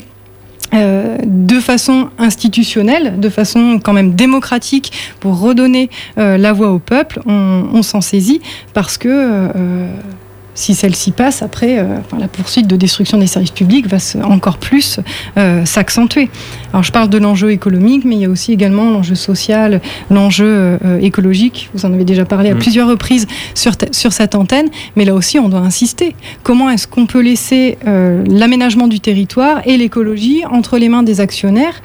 de 0.72 1.60
façon 1.60 2.08
institutionnelle, 2.18 3.20
de 3.20 3.28
façon 3.28 3.78
quand 3.78 3.92
même 3.92 4.14
démocratique, 4.14 4.90
pour 5.20 5.38
redonner 5.38 5.90
la 6.16 6.52
voix 6.54 6.70
au 6.70 6.78
peuple, 6.78 7.20
on, 7.26 7.68
on 7.74 7.82
s'en 7.82 8.00
saisit 8.00 8.40
parce 8.72 8.96
que 8.96 9.48
si 10.54 10.74
celle-ci 10.74 11.12
passe, 11.12 11.42
après, 11.42 11.78
euh, 11.78 11.96
la 12.18 12.28
poursuite 12.28 12.66
de 12.66 12.76
destruction 12.76 13.18
des 13.18 13.26
services 13.26 13.50
publics 13.50 13.86
va 13.86 13.96
encore 14.24 14.58
plus 14.58 15.00
euh, 15.38 15.64
s'accentuer. 15.64 16.30
Alors, 16.72 16.82
je 16.82 16.92
parle 16.92 17.08
de 17.08 17.18
l'enjeu 17.18 17.52
économique, 17.52 18.04
mais 18.04 18.16
il 18.16 18.20
y 18.20 18.24
a 18.26 18.28
aussi 18.28 18.52
également 18.52 18.90
l'enjeu 18.90 19.14
social, 19.14 19.80
l'enjeu 20.10 20.46
euh, 20.46 21.00
écologique. 21.00 21.70
Vous 21.74 21.86
en 21.86 21.92
avez 21.92 22.04
déjà 22.04 22.24
parlé 22.24 22.50
à 22.50 22.54
mm. 22.54 22.58
plusieurs 22.58 22.88
reprises 22.88 23.26
sur, 23.54 23.72
sur 23.92 24.12
cette 24.12 24.34
antenne, 24.34 24.68
mais 24.96 25.04
là 25.04 25.14
aussi, 25.14 25.38
on 25.38 25.48
doit 25.48 25.60
insister. 25.60 26.14
Comment 26.42 26.68
est-ce 26.68 26.86
qu'on 26.86 27.06
peut 27.06 27.22
laisser 27.22 27.78
l'aménagement 27.84 28.88
du 28.88 29.00
territoire 29.00 29.62
et 29.64 29.76
l'écologie 29.76 30.42
entre 30.50 30.78
les 30.78 30.88
mains 30.88 31.02
des 31.02 31.20
actionnaires 31.20 31.82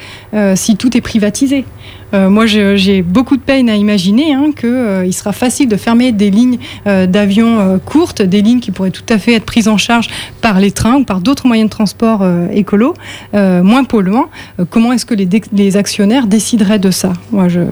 si 0.55 0.75
tout 0.75 0.95
est 0.97 1.01
privatisé? 1.01 1.65
Euh, 2.13 2.29
moi, 2.29 2.45
j'ai 2.45 3.01
beaucoup 3.01 3.37
de 3.37 3.41
peine 3.41 3.69
à 3.69 3.75
imaginer 3.75 4.33
hein, 4.33 4.51
qu'il 4.57 4.69
euh, 4.69 5.11
sera 5.11 5.33
facile 5.33 5.67
de 5.67 5.75
fermer 5.75 6.11
des 6.11 6.29
lignes 6.29 6.57
euh, 6.87 7.05
d'avions 7.05 7.79
courtes, 7.85 8.21
des 8.21 8.41
lignes 8.41 8.59
qui 8.59 8.71
pourraient 8.71 8.91
tout 8.91 9.05
à 9.09 9.17
fait 9.17 9.33
être 9.33 9.45
prises 9.45 9.67
en 9.67 9.77
charge 9.77 10.07
par 10.41 10.59
les 10.59 10.71
trains 10.71 10.95
ou 10.95 11.03
par 11.03 11.21
d'autres 11.21 11.47
moyens 11.47 11.69
de 11.69 11.71
transport 11.71 12.25
écolos, 12.53 12.93
moins 13.33 13.83
polluants. 13.83 14.29
comment 14.69 14.93
est-ce 14.93 15.05
que 15.05 15.13
les, 15.13 15.27
les, 15.53 15.77
actionnaires 15.77 16.27
décideraient 16.27 16.79
de 16.79 16.91
ça? 16.91 17.13
Moi, 17.31 17.47
j'ai 17.47 17.65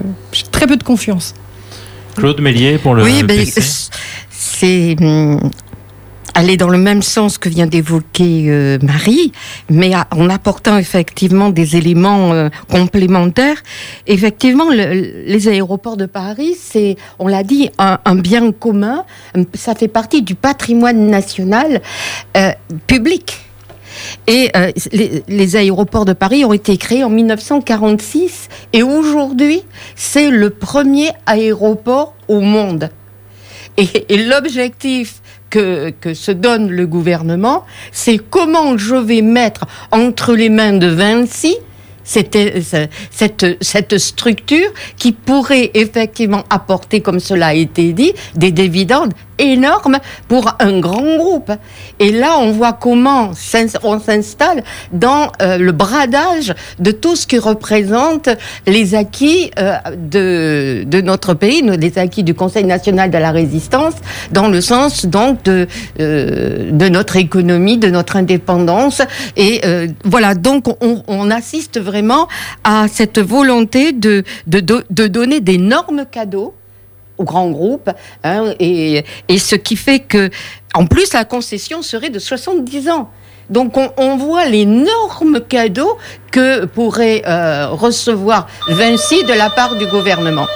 très 0.50 0.66
peu 0.66 0.76
de 0.76 0.82
confiance. 0.82 1.34
Claude 2.16 2.40
Mélier 2.40 2.78
pour 2.78 2.94
le 2.94 3.02
oui, 3.02 3.22
ben, 3.22 3.44
c'est 4.30 4.96
hum, 5.00 5.50
aller 6.36 6.58
dans 6.58 6.68
le 6.68 6.76
même 6.76 7.00
sens 7.00 7.38
que 7.38 7.48
vient 7.48 7.66
d'évoquer 7.66 8.44
euh, 8.48 8.78
Marie, 8.82 9.32
mais 9.70 9.92
en 10.10 10.28
apportant 10.28 10.76
effectivement 10.76 11.48
des 11.48 11.76
éléments 11.76 12.32
euh, 12.32 12.50
complémentaires. 12.70 13.56
Effectivement, 14.06 14.68
les 14.70 15.48
aéroports 15.48 15.96
de 15.96 16.04
Paris, 16.04 16.54
c'est, 16.60 16.96
on 17.18 17.26
l'a 17.26 17.42
dit, 17.42 17.70
un, 17.78 18.16
bien 18.16 18.52
commun. 18.52 19.04
Ça 19.54 19.74
fait 19.74 19.88
partie 19.88 20.20
du 20.20 20.34
patrimoine 20.34 21.08
national 21.08 21.80
euh, 22.36 22.50
public. 22.86 23.38
Et 24.26 24.52
les, 24.92 25.56
aéroports 25.56 26.04
de 26.04 26.12
Paris 26.12 26.44
ont 26.44 26.52
été 26.52 26.76
créés 26.76 27.02
en 27.02 27.08
1946 27.08 28.48
et 28.74 28.82
aujourd'hui, 28.82 29.62
c'est 29.94 30.28
le 30.28 30.50
premier 30.50 31.12
aéroport 31.24 32.14
au 32.28 32.40
monde. 32.40 32.90
Et 33.78 34.04
l'objectif 34.26 35.22
que, 35.50 35.92
se 36.14 36.32
donne 36.32 36.70
le 36.70 36.86
gouvernement, 36.86 37.64
c'est 37.92 38.18
comment 38.18 38.76
je 38.76 38.96
vais 38.96 39.22
mettre 39.22 39.66
entre 39.90 40.34
les 40.34 40.48
mains 40.48 40.74
de 40.74 40.86
Vinci 40.86 41.56
cette, 42.04 42.38
cette 43.60 43.98
structure 43.98 44.68
qui 44.96 45.10
pourrait 45.10 45.72
effectivement 45.74 46.44
apporter, 46.50 47.00
comme 47.00 47.18
cela 47.18 47.48
a 47.48 47.54
été 47.54 47.92
dit, 47.92 48.12
des 48.36 48.52
dividendes 48.52 49.12
énormes 49.38 49.98
pour 50.28 50.54
un 50.58 50.78
grand 50.80 51.16
groupe. 51.16 51.52
Et 51.98 52.12
là, 52.12 52.38
on 52.38 52.52
voit 52.52 52.72
comment 52.72 53.30
on 53.82 54.00
s'installe 54.00 54.62
dans 54.92 55.30
euh, 55.42 55.58
le 55.58 55.72
bradage 55.72 56.54
de 56.78 56.90
tout 56.90 57.16
ce 57.16 57.26
qui 57.26 57.38
représente 57.38 58.28
les 58.66 58.94
acquis 58.94 59.50
euh, 59.58 59.76
de, 59.96 60.84
de 60.86 61.00
notre 61.00 61.34
pays, 61.34 61.62
les 61.62 61.98
acquis 61.98 62.22
du 62.22 62.34
Conseil 62.34 62.64
national 62.64 63.10
de 63.10 63.18
la 63.18 63.30
résistance, 63.30 63.94
dans 64.32 64.48
le 64.48 64.60
sens 64.60 65.06
donc 65.06 65.42
de, 65.44 65.66
euh, 66.00 66.70
de 66.70 66.88
notre 66.88 67.16
économie, 67.16 67.78
de 67.78 67.88
notre 67.88 68.16
indépendance. 68.16 69.02
Et 69.36 69.60
voilà, 70.04 70.34
donc 70.34 70.66
on, 70.80 71.02
on 71.06 71.30
assiste 71.30 71.80
vraiment 71.80 72.28
à 72.64 72.86
cette 72.88 73.18
volonté 73.18 73.92
de, 73.92 74.24
de, 74.46 74.60
de, 74.60 75.06
donner 75.06 75.40
d'énormes 75.40 76.04
cadeaux 76.10 76.54
aux 77.18 77.24
grands 77.24 77.50
groupes, 77.50 77.90
hein, 78.24 78.54
et, 78.58 79.04
ce 79.38 79.56
qui 79.56 79.76
fait 79.76 80.00
que, 80.00 80.30
en 80.74 80.86
plus, 80.86 81.12
la 81.12 81.24
concession 81.24 81.82
serait 81.82 82.10
de 82.10 82.18
70 82.18 82.88
ans. 82.90 83.10
Donc 83.48 83.76
on, 83.76 83.90
on 83.96 84.16
voit 84.16 84.46
l'énorme 84.46 85.40
cadeau 85.40 85.96
que 86.36 86.66
pourrait 86.66 87.22
euh, 87.26 87.68
recevoir 87.70 88.46
Vinci 88.68 89.24
de 89.24 89.32
la 89.32 89.48
part 89.48 89.74
du 89.76 89.86
gouvernement. 89.86 90.46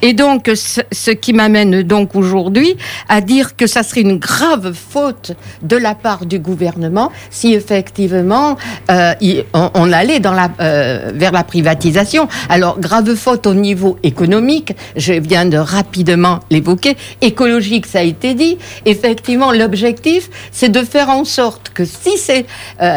Et 0.00 0.12
donc, 0.12 0.48
ce, 0.54 1.10
qui 1.10 1.32
m'amène 1.32 1.82
donc 1.82 2.14
aujourd'hui 2.14 2.76
à 3.08 3.20
dire 3.20 3.56
que 3.56 3.66
ça 3.66 3.82
serait 3.82 4.02
une 4.02 4.18
grave 4.18 4.72
faute 4.72 5.32
de 5.62 5.76
la 5.76 5.96
part 5.96 6.24
du 6.24 6.38
gouvernement 6.38 7.10
si 7.30 7.52
effectivement 7.52 8.56
euh, 8.92 9.12
on, 9.52 9.92
allait 9.92 10.20
euh, 10.24 11.10
vers 11.14 11.32
la 11.32 11.42
privatisation. 11.42 12.28
Alors, 12.48 12.78
grave 12.78 13.16
faute 13.16 13.48
au 13.48 13.54
niveau 13.54 13.98
économique, 14.04 14.72
je 14.96 15.14
viens 15.14 15.46
de 15.46 15.58
rapidement 15.58 16.40
l'évoquer. 16.48 16.96
Écologique, 17.20 17.86
ça 17.86 17.98
a 17.98 18.02
été 18.02 18.34
dit. 18.34 18.56
Effectivement, 18.84 19.50
l'objectif, 19.50 20.30
c'est 20.52 20.68
de 20.68 20.82
faire 20.84 21.10
en 21.10 21.24
sorte 21.24 21.72
que 21.74 21.84
si 21.84 22.18
c'est 22.18 22.46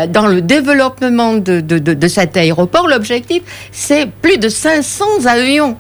dans 0.10 0.28
le 0.28 0.42
développement 0.42 1.34
de 1.34 2.08
cette 2.08 2.27
aéroport, 2.36 2.88
l'objectif, 2.88 3.44
c'est 3.72 4.10
plus 4.10 4.38
de 4.38 4.50
500 4.50 5.26
avions 5.26 5.78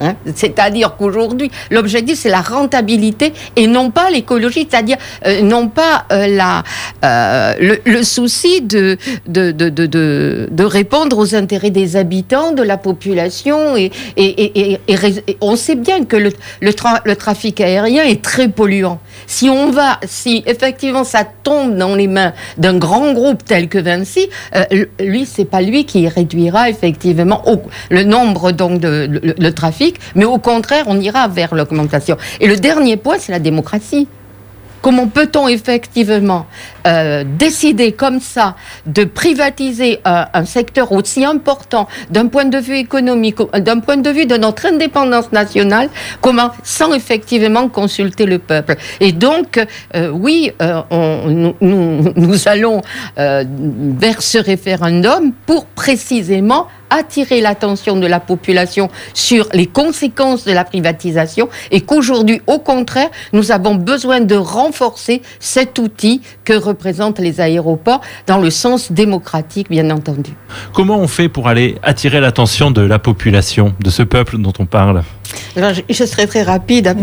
Hein. 0.00 0.14
c'est-à-dire 0.34 0.94
qu'aujourd'hui, 0.96 1.50
l'objectif, 1.70 2.18
c'est 2.18 2.28
la 2.28 2.40
rentabilité 2.40 3.32
et 3.56 3.66
non 3.66 3.90
pas 3.90 4.10
l'écologie, 4.10 4.66
c'est-à-dire 4.70 4.96
euh, 5.26 5.42
non 5.42 5.68
pas 5.68 6.04
euh, 6.12 6.38
euh, 7.04 7.78
le, 7.84 8.02
souci 8.04 8.62
de 8.62 8.96
répondre 10.62 11.18
aux 11.18 11.34
intérêts 11.34 11.70
des 11.70 11.96
habitants, 11.96 12.52
de 12.52 12.62
la 12.62 12.76
population. 12.76 13.74
On 15.40 15.56
sait 15.56 15.74
bien 15.74 16.04
que 16.04 16.16
le, 16.16 17.14
trafic 17.16 17.60
aérien 17.60 18.04
est 18.04 18.22
très 18.22 18.48
polluant. 18.48 19.00
Si 19.26 19.48
on 19.48 19.70
va, 19.70 19.98
si 20.06 20.44
effectivement 20.46 21.04
ça 21.04 21.24
tombe 21.24 21.76
dans 21.76 21.96
les 21.96 22.06
mains 22.06 22.32
d'un 22.56 22.78
grand 22.78 23.12
groupe 23.12 23.44
tel 23.44 23.68
que 23.68 23.78
Vinci, 23.78 24.28
lui, 25.00 25.26
c'est 25.26 25.44
pas 25.44 25.60
lui 25.60 25.84
qui 25.84 26.06
réduira 26.08 26.70
effectivement 26.70 27.42
le 27.90 28.04
nombre 28.04 28.52
de 28.52 29.50
trafic 29.50 29.87
mais 30.14 30.24
au 30.24 30.38
contraire, 30.38 30.84
on 30.86 31.00
ira 31.00 31.28
vers 31.28 31.54
l'augmentation. 31.54 32.16
Et 32.40 32.46
le 32.46 32.56
dernier 32.56 32.96
point, 32.96 33.18
c'est 33.18 33.32
la 33.32 33.38
démocratie. 33.38 34.08
Comment 34.82 35.08
peut-on 35.08 35.48
effectivement 35.48 36.46
euh, 36.86 37.24
décider 37.38 37.92
comme 37.92 38.20
ça 38.20 38.56
de 38.86 39.04
privatiser 39.04 40.00
euh, 40.06 40.24
un 40.32 40.44
secteur 40.44 40.92
aussi 40.92 41.24
important 41.24 41.88
d'un 42.10 42.26
point 42.26 42.44
de 42.44 42.58
vue 42.58 42.76
économique, 42.76 43.38
d'un 43.54 43.80
point 43.80 43.96
de 43.96 44.10
vue 44.10 44.26
de 44.26 44.36
notre 44.36 44.66
indépendance 44.66 45.32
nationale, 45.32 45.88
comment 46.20 46.50
sans 46.62 46.92
effectivement 46.94 47.68
consulter 47.68 48.24
le 48.24 48.38
peuple? 48.38 48.76
Et 49.00 49.12
donc, 49.12 49.60
euh, 49.94 50.10
oui, 50.10 50.52
nous, 51.60 52.48
allons 52.48 52.82
vers 53.16 54.22
ce 54.22 54.38
référendum 54.38 55.32
pour 55.46 55.66
précisément 55.66 56.68
attirer 56.90 57.40
l'attention 57.40 57.96
de 57.96 58.06
la 58.06 58.20
population 58.20 58.88
sur 59.14 59.48
les 59.52 59.66
conséquences 59.66 60.44
de 60.44 60.52
la 60.52 60.64
privatisation 60.64 61.48
et 61.70 61.80
qu'aujourd'hui, 61.82 62.40
au 62.46 62.58
contraire, 62.58 63.10
nous 63.32 63.52
avons 63.52 63.74
besoin 63.74 64.20
de 64.20 64.36
renforcer 64.68 65.22
cet 65.40 65.78
outil 65.78 66.20
que 66.44 66.52
représentent 66.52 67.18
les 67.18 67.40
aéroports 67.40 68.02
dans 68.26 68.38
le 68.38 68.50
sens 68.50 68.92
démocratique, 68.92 69.68
bien 69.70 69.90
entendu. 69.90 70.32
Comment 70.74 70.98
on 70.98 71.08
fait 71.08 71.28
pour 71.28 71.48
aller 71.48 71.76
attirer 71.82 72.20
l'attention 72.20 72.70
de 72.70 72.82
la 72.82 72.98
population, 72.98 73.74
de 73.80 73.90
ce 73.90 74.02
peuple 74.02 74.38
dont 74.38 74.52
on 74.58 74.66
parle? 74.66 75.02
Je, 75.56 76.04
serai 76.04 76.26
très 76.26 76.42
rapide, 76.42 76.94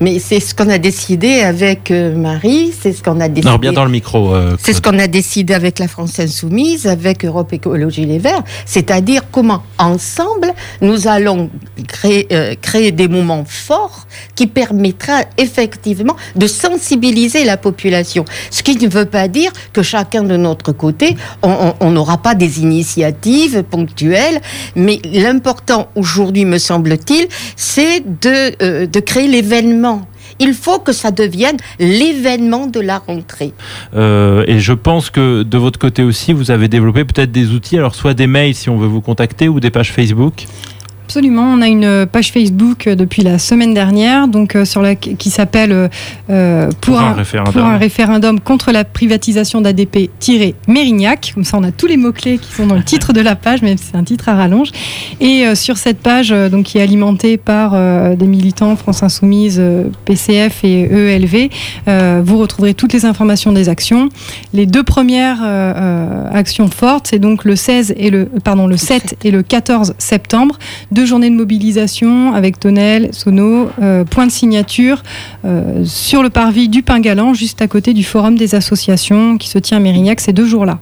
mais 0.00 0.18
c'est 0.18 0.40
ce 0.40 0.54
qu'on 0.54 0.68
a 0.68 0.78
décidé 0.78 1.40
avec 1.40 1.90
euh, 1.90 2.16
Marie, 2.16 2.72
c'est 2.78 2.92
ce 2.92 3.02
qu'on 3.02 3.20
a 3.20 3.28
décidé. 3.28 3.48
Non, 3.48 3.58
bien 3.58 3.72
dans 3.72 3.84
le 3.84 3.90
micro. 3.90 4.34
Euh, 4.34 4.56
c'est 4.60 4.72
ce 4.72 4.82
qu'on 4.82 4.98
a 4.98 5.06
décidé 5.06 5.54
avec 5.54 5.78
la 5.78 5.88
France 5.88 6.18
Insoumise, 6.18 6.86
avec 6.86 7.24
Europe 7.24 7.52
Écologie 7.52 8.04
Les 8.04 8.18
Verts, 8.18 8.42
c'est-à-dire 8.64 9.22
comment 9.30 9.62
ensemble 9.78 10.52
nous 10.80 11.08
allons 11.08 11.50
créer, 11.88 12.26
euh, 12.32 12.54
créer 12.60 12.92
des 12.92 13.08
moments 13.08 13.44
forts 13.46 14.06
qui 14.34 14.46
permettra 14.46 15.22
effectivement 15.38 16.16
de 16.34 16.46
sensibiliser 16.46 17.44
la 17.44 17.56
population. 17.56 18.24
Ce 18.50 18.62
qui 18.62 18.76
ne 18.76 18.88
veut 18.88 19.06
pas 19.06 19.28
dire 19.28 19.52
que 19.72 19.82
chacun 19.82 20.22
de 20.22 20.36
notre 20.36 20.72
côté, 20.72 21.16
on 21.42 21.90
n'aura 21.90 22.18
pas 22.18 22.34
des 22.34 22.60
initiatives 22.60 23.62
ponctuelles, 23.62 24.40
mais 24.74 25.00
l'important 25.12 25.88
aujourd'hui, 25.94 26.44
me 26.44 26.58
semble-t-il, 26.58 27.28
c'est 27.56 28.00
de, 28.00 28.62
euh, 28.62 28.86
de 28.86 29.00
créer 29.00 29.28
l'événement. 29.28 29.95
Il 30.38 30.54
faut 30.54 30.78
que 30.78 30.92
ça 30.92 31.10
devienne 31.10 31.56
l'événement 31.78 32.66
de 32.66 32.80
la 32.80 32.98
rentrée. 32.98 33.52
Euh, 33.94 34.44
et 34.46 34.58
je 34.58 34.72
pense 34.72 35.10
que 35.10 35.42
de 35.42 35.58
votre 35.58 35.78
côté 35.78 36.02
aussi, 36.02 36.32
vous 36.32 36.50
avez 36.50 36.68
développé 36.68 37.04
peut-être 37.04 37.32
des 37.32 37.50
outils, 37.50 37.76
alors 37.76 37.94
soit 37.94 38.14
des 38.14 38.26
mails 38.26 38.54
si 38.54 38.68
on 38.70 38.76
veut 38.76 38.86
vous 38.86 39.00
contacter 39.00 39.48
ou 39.48 39.60
des 39.60 39.70
pages 39.70 39.92
Facebook. 39.92 40.46
Absolument, 41.16 41.50
on 41.50 41.62
a 41.62 41.66
une 41.66 42.04
page 42.04 42.30
Facebook 42.30 42.86
euh, 42.86 42.94
depuis 42.94 43.22
la 43.22 43.38
semaine 43.38 43.72
dernière, 43.72 44.28
donc 44.28 44.54
euh, 44.54 44.66
sur 44.66 44.82
la 44.82 44.96
qui 44.96 45.30
s'appelle 45.30 45.88
euh, 46.28 46.68
pour, 46.82 47.00
un, 47.00 47.14
référendum. 47.78 48.38
contre 48.38 48.70
la 48.70 48.84
privatisation 48.84 49.62
d'ADP-Mérignac. 49.62 51.32
Comme 51.32 51.44
ça, 51.44 51.56
on 51.56 51.64
a 51.64 51.72
tous 51.72 51.86
les 51.86 51.96
mots 51.96 52.12
clés 52.12 52.36
qui 52.36 52.52
sont 52.52 52.66
dans 52.66 52.74
le 52.74 52.82
titre 52.84 53.14
de 53.14 53.22
la 53.22 53.34
page, 53.34 53.62
même 53.62 53.78
si 53.78 53.84
c'est 53.92 53.96
un 53.96 54.04
titre 54.04 54.28
à 54.28 54.34
rallonge. 54.34 54.72
Et 55.20 55.54
sur 55.54 55.78
cette 55.78 56.00
page, 56.00 56.28
donc 56.50 56.66
qui 56.66 56.76
est 56.76 56.82
alimentée 56.82 57.38
par 57.38 57.72
des 58.14 58.26
militants 58.26 58.76
France 58.76 59.02
Insoumise, 59.02 59.62
PCF 60.04 60.64
et 60.64 60.82
ELV, 60.82 61.48
vous 62.22 62.36
retrouverez 62.36 62.74
toutes 62.74 62.92
les 62.92 63.06
informations 63.06 63.52
des 63.52 63.70
actions. 63.70 64.10
Les 64.52 64.66
deux 64.66 64.82
premières 64.82 65.42
actions 66.30 66.68
fortes, 66.68 67.06
c'est 67.08 67.18
donc 67.18 67.44
le 67.44 67.56
16 67.56 67.94
et 67.96 68.10
le 68.10 68.26
pardon 68.44 68.66
le 68.66 68.76
7 68.76 69.16
et 69.24 69.30
le 69.30 69.42
14 69.42 69.94
septembre 69.96 70.58
deux 70.90 71.05
journées 71.06 71.30
de 71.30 71.34
mobilisation 71.34 72.34
avec 72.34 72.60
Tonel, 72.60 73.10
Sono, 73.12 73.70
euh, 73.80 74.04
point 74.04 74.26
de 74.26 74.30
signature 74.30 75.02
euh, 75.44 75.84
sur 75.84 76.22
le 76.22 76.30
parvis 76.30 76.68
du 76.68 76.82
Pingalan, 76.82 77.34
juste 77.34 77.62
à 77.62 77.68
côté 77.68 77.94
du 77.94 78.04
Forum 78.04 78.36
des 78.36 78.54
associations 78.54 79.38
qui 79.38 79.48
se 79.48 79.58
tient 79.58 79.78
à 79.78 79.80
Mérignac 79.80 80.20
ces 80.20 80.32
deux 80.32 80.46
jours-là. 80.46 80.78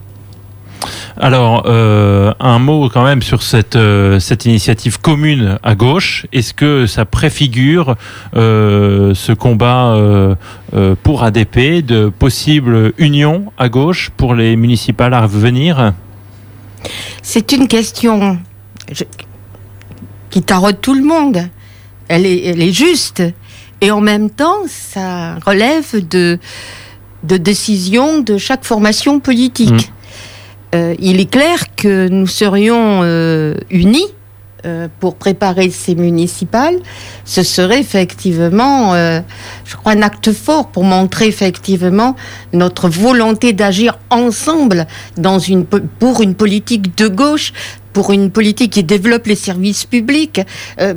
Alors, 1.17 1.63
euh, 1.65 2.33
un 2.39 2.59
mot 2.59 2.89
quand 2.89 3.03
même 3.03 3.21
sur 3.21 3.41
cette, 3.41 3.77
cette 4.19 4.45
initiative 4.45 4.99
commune 4.99 5.57
à 5.63 5.73
gauche. 5.73 6.27
Est-ce 6.33 6.53
que 6.53 6.85
ça 6.85 7.05
préfigure 7.05 7.95
ce 8.33 9.33
combat 9.33 9.97
pour 11.01 11.23
ADP 11.23 11.81
de 11.83 12.09
possible 12.09 12.93
union 12.97 13.45
à 13.57 13.69
gauche 13.69 14.11
pour 14.17 14.35
les 14.35 14.55
municipales 14.57 15.13
à 15.13 15.25
venir? 15.25 15.93
C'est 17.23 17.51
une 17.53 17.67
question 17.67 18.37
qui 20.35 20.41
taraude 20.41 20.81
tout 20.81 20.93
le 20.93 21.01
monde. 21.01 21.47
Elle 22.09 22.25
est, 22.25 22.43
elle 22.43 22.61
est 22.61 22.73
juste. 22.73 23.23
Et 23.79 23.89
en 23.89 24.01
même 24.01 24.29
temps, 24.29 24.63
ça 24.67 25.35
relève 25.45 26.05
de, 26.09 26.39
de 27.23 27.37
décisions 27.37 28.19
de 28.19 28.37
chaque 28.37 28.65
formation 28.65 29.21
politique. 29.21 29.71
Mmh. 29.71 30.75
Euh, 30.75 30.95
il 30.99 31.21
est 31.21 31.31
clair 31.31 31.73
que 31.77 32.09
nous 32.09 32.27
serions 32.27 32.99
euh, 33.03 33.55
unis 33.69 34.09
euh, 34.65 34.87
pour 34.99 35.15
préparer 35.15 35.69
ces 35.69 35.95
municipales. 35.95 36.79
Ce 37.23 37.43
serait 37.43 37.79
effectivement, 37.79 38.93
euh, 38.93 39.21
je 39.65 39.75
crois, 39.75 39.91
un 39.91 40.01
acte 40.01 40.31
fort 40.33 40.67
pour 40.67 40.83
montrer 40.83 41.27
effectivement 41.27 42.15
notre 42.53 42.89
volonté 42.89 43.53
d'agir 43.53 43.99
ensemble 44.09 44.87
pour 45.99 46.21
une 46.21 46.35
politique 46.35 46.97
de 46.97 47.07
gauche 47.07 47.53
pour 47.95 48.11
une 48.11 48.29
politique 48.29 48.73
qui 48.73 48.83
développe 48.83 49.25
les 49.25 49.35
services 49.35 49.85
publics, 49.85 50.41
euh, 50.81 50.93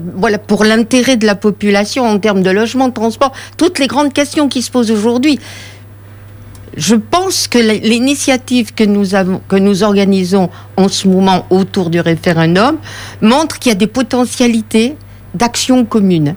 pour 0.48 0.64
l'intérêt 0.64 1.16
de 1.16 1.26
la 1.26 1.36
population 1.36 2.04
en 2.04 2.18
termes 2.18 2.42
de 2.42 2.50
logement, 2.50 2.88
de 2.88 2.92
transport, 2.92 3.32
toutes 3.56 3.78
les 3.78 3.86
grandes 3.86 4.12
questions 4.12 4.48
qui 4.48 4.62
se 4.62 4.70
posent 4.72 4.90
aujourd'hui. 4.90 5.38
Je 6.78 6.94
pense 6.94 7.48
que 7.48 7.58
l'initiative 7.58 8.72
que 8.72 8.84
nous 8.84 9.82
organisons 9.82 10.48
en 10.76 10.88
ce 10.88 11.08
moment 11.08 11.44
autour 11.50 11.90
du 11.90 12.00
référendum 12.00 12.78
montre 13.20 13.58
qu'il 13.58 13.70
y 13.70 13.72
a 13.72 13.78
des 13.78 13.88
potentialités 13.88 14.96
d'action 15.34 15.84
commune. 15.84 16.36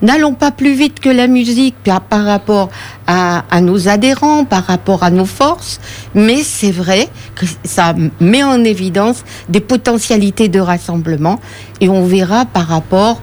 N'allons 0.00 0.34
pas 0.34 0.52
plus 0.52 0.74
vite 0.74 1.00
que 1.00 1.08
la 1.08 1.26
musique 1.26 1.74
par, 1.82 2.24
rapport 2.24 2.70
à, 3.06 3.60
nos 3.60 3.88
adhérents, 3.88 4.44
par 4.44 4.64
rapport 4.64 5.02
à 5.02 5.10
nos 5.10 5.24
forces, 5.24 5.80
mais 6.14 6.42
c'est 6.44 6.70
vrai 6.70 7.08
que 7.34 7.46
ça 7.64 7.94
met 8.20 8.44
en 8.44 8.62
évidence 8.62 9.24
des 9.48 9.60
potentialités 9.60 10.48
de 10.48 10.60
rassemblement 10.60 11.40
et 11.80 11.88
on 11.88 12.04
verra 12.04 12.44
par 12.44 12.68
rapport 12.68 13.20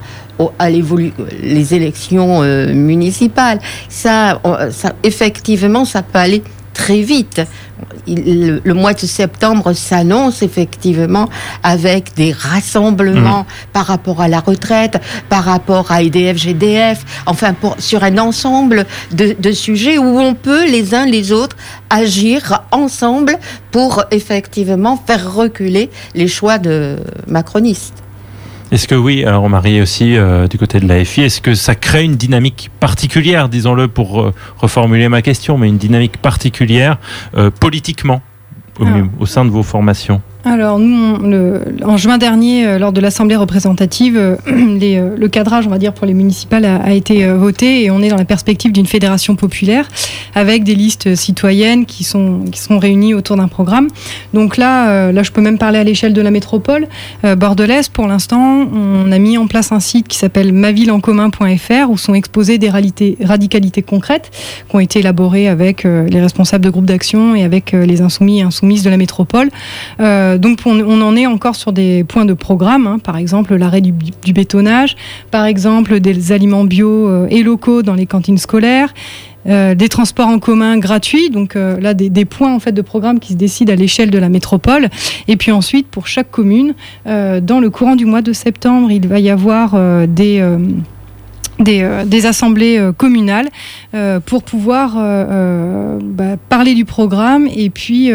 à 0.58 0.70
les 0.70 1.74
élections 1.74 2.42
euh, 2.42 2.72
municipales. 2.72 3.58
Ça, 3.88 4.40
ça, 4.70 4.92
effectivement, 5.02 5.84
ça 5.84 6.02
peut 6.02 6.18
aller 6.18 6.42
très 6.76 7.00
vite. 7.00 7.40
le, 8.06 8.72
mois 8.74 8.92
de 8.92 9.00
septembre 9.00 9.72
s'annonce 9.72 10.42
effectivement 10.42 11.28
avec 11.62 12.14
des 12.14 12.32
rassemblements 12.32 13.42
mmh. 13.42 13.72
par 13.72 13.86
rapport 13.86 14.20
à 14.20 14.28
la 14.28 14.40
retraite, 14.40 14.98
par 15.30 15.44
rapport 15.44 15.90
à 15.90 16.02
EDF, 16.02 16.36
GDF, 16.36 17.04
enfin 17.24 17.54
pour, 17.54 17.76
sur 17.78 18.04
un 18.04 18.18
ensemble 18.18 18.84
de, 19.12 19.34
de 19.38 19.52
sujets 19.52 19.96
où 19.96 20.18
on 20.18 20.34
peut 20.34 20.66
les 20.66 20.94
uns 20.94 21.06
les 21.06 21.32
autres 21.32 21.56
agir 21.88 22.62
ensemble 22.72 23.38
pour 23.70 24.04
effectivement 24.10 25.02
faire 25.06 25.34
reculer 25.34 25.90
les 26.14 26.28
choix 26.28 26.58
de 26.58 26.96
macronistes. 27.26 28.05
Est-ce 28.76 28.88
que 28.88 28.94
oui, 28.94 29.24
alors 29.24 29.42
on 29.42 29.48
marié 29.48 29.80
aussi 29.80 30.18
euh, 30.18 30.48
du 30.48 30.58
côté 30.58 30.80
de 30.80 30.86
la 30.86 31.02
FI, 31.02 31.22
est-ce 31.22 31.40
que 31.40 31.54
ça 31.54 31.74
crée 31.74 32.04
une 32.04 32.16
dynamique 32.16 32.70
particulière, 32.78 33.48
disons-le 33.48 33.88
pour 33.88 34.20
euh, 34.20 34.34
reformuler 34.58 35.08
ma 35.08 35.22
question, 35.22 35.56
mais 35.56 35.66
une 35.66 35.78
dynamique 35.78 36.18
particulière 36.18 36.98
euh, 37.38 37.50
politiquement 37.50 38.20
au 39.18 39.24
sein 39.24 39.46
de 39.46 39.50
vos 39.50 39.62
formations? 39.62 40.20
Alors, 40.46 40.78
nous, 40.78 41.16
en 41.84 41.96
juin 41.96 42.18
dernier, 42.18 42.64
euh, 42.64 42.78
lors 42.78 42.92
de 42.92 43.00
l'Assemblée 43.00 43.34
représentative, 43.34 44.16
euh, 44.16 44.36
les, 44.78 44.96
euh, 44.96 45.16
le 45.18 45.26
cadrage, 45.26 45.66
on 45.66 45.70
va 45.70 45.78
dire, 45.78 45.92
pour 45.92 46.06
les 46.06 46.14
municipales 46.14 46.64
a, 46.64 46.94
été 46.94 47.26
voté 47.32 47.82
et 47.82 47.90
on 47.90 48.00
est 48.00 48.08
dans 48.08 48.16
la 48.16 48.24
perspective 48.24 48.70
d'une 48.70 48.86
fédération 48.86 49.34
populaire 49.34 49.88
avec 50.36 50.62
des 50.62 50.76
listes 50.76 51.16
citoyennes 51.16 51.84
qui 51.84 52.04
sont, 52.04 52.44
qui 52.52 52.60
sont 52.60 52.78
réunies 52.78 53.12
autour 53.12 53.36
d'un 53.36 53.48
programme. 53.48 53.88
Donc 54.34 54.56
là, 54.56 55.10
là, 55.12 55.22
je 55.22 55.32
peux 55.32 55.40
même 55.40 55.58
parler 55.58 55.78
à 55.78 55.84
l'échelle 55.84 56.12
de 56.12 56.22
la 56.22 56.30
métropole 56.30 56.86
bordelaise. 57.36 57.88
Pour 57.88 58.06
l'instant, 58.06 58.66
on 58.72 59.10
a 59.12 59.18
mis 59.18 59.36
en 59.36 59.46
place 59.46 59.72
un 59.72 59.80
site 59.80 60.08
qui 60.08 60.16
s'appelle 60.16 60.52
mavilleencommun.fr 60.52 61.90
où 61.90 61.98
sont 61.98 62.14
exposées 62.14 62.58
des 62.58 62.70
radicalités 62.70 63.82
concrètes 63.82 64.30
qui 64.68 64.76
ont 64.76 64.80
été 64.80 65.00
élaborées 65.00 65.48
avec 65.48 65.84
les 65.84 66.20
responsables 66.20 66.64
de 66.64 66.70
groupes 66.70 66.86
d'action 66.86 67.34
et 67.34 67.42
avec 67.42 67.72
les 67.72 68.00
insoumis 68.00 68.38
et 68.38 68.42
insoumises 68.42 68.84
de 68.84 68.90
la 68.90 68.96
métropole. 68.96 69.50
Donc 70.38 70.60
on, 70.66 71.00
en 71.00 71.16
est 71.16 71.26
encore 71.26 71.56
sur 71.56 71.72
des 71.72 72.04
points 72.04 72.24
de 72.24 72.34
programme, 72.34 72.86
hein. 72.86 72.98
par 72.98 73.16
exemple 73.16 73.54
l'arrêt 73.56 73.80
du, 73.80 73.92
bétonnage, 74.32 74.96
par 75.30 75.44
exemple 75.44 76.00
des 76.00 76.32
aliments 76.32 76.64
bio 76.64 77.08
euh, 77.08 77.26
et 77.30 77.42
locaux 77.42 77.82
dans 77.82 77.94
les 77.94 78.06
cantines 78.06 78.38
scolaires. 78.38 78.92
Euh, 79.48 79.76
des 79.76 79.88
transports 79.88 80.26
en 80.26 80.40
commun 80.40 80.76
gratuits, 80.76 81.30
donc 81.30 81.54
là 81.54 81.94
des, 81.94 82.24
points 82.24 82.52
en 82.52 82.58
fait 82.58 82.72
de 82.72 82.82
programme 82.82 83.20
qui 83.20 83.34
se 83.34 83.38
décident 83.38 83.72
à 83.72 83.76
l'échelle 83.76 84.10
de 84.10 84.18
la 84.18 84.28
métropole. 84.28 84.88
Et 85.28 85.36
puis 85.36 85.52
ensuite, 85.52 85.86
pour 85.86 86.08
chaque 86.08 86.32
commune, 86.32 86.74
dans 87.04 87.60
le 87.60 87.70
courant 87.70 87.94
du 87.94 88.06
mois 88.06 88.22
de 88.22 88.32
septembre, 88.32 88.90
il 88.90 89.06
va 89.06 89.20
y 89.20 89.30
avoir 89.30 89.78
des 90.08 90.42
des, 91.58 91.82
euh, 91.82 92.04
des, 92.04 92.26
assemblées 92.26 92.78
euh, 92.78 92.92
communales 92.92 93.48
euh, 93.94 94.20
pour 94.20 94.42
pouvoir 94.42 94.94
bah, 94.96 96.36
parler 96.48 96.74
du 96.74 96.84
programme 96.84 97.48
et 97.54 97.70
puis 97.70 98.10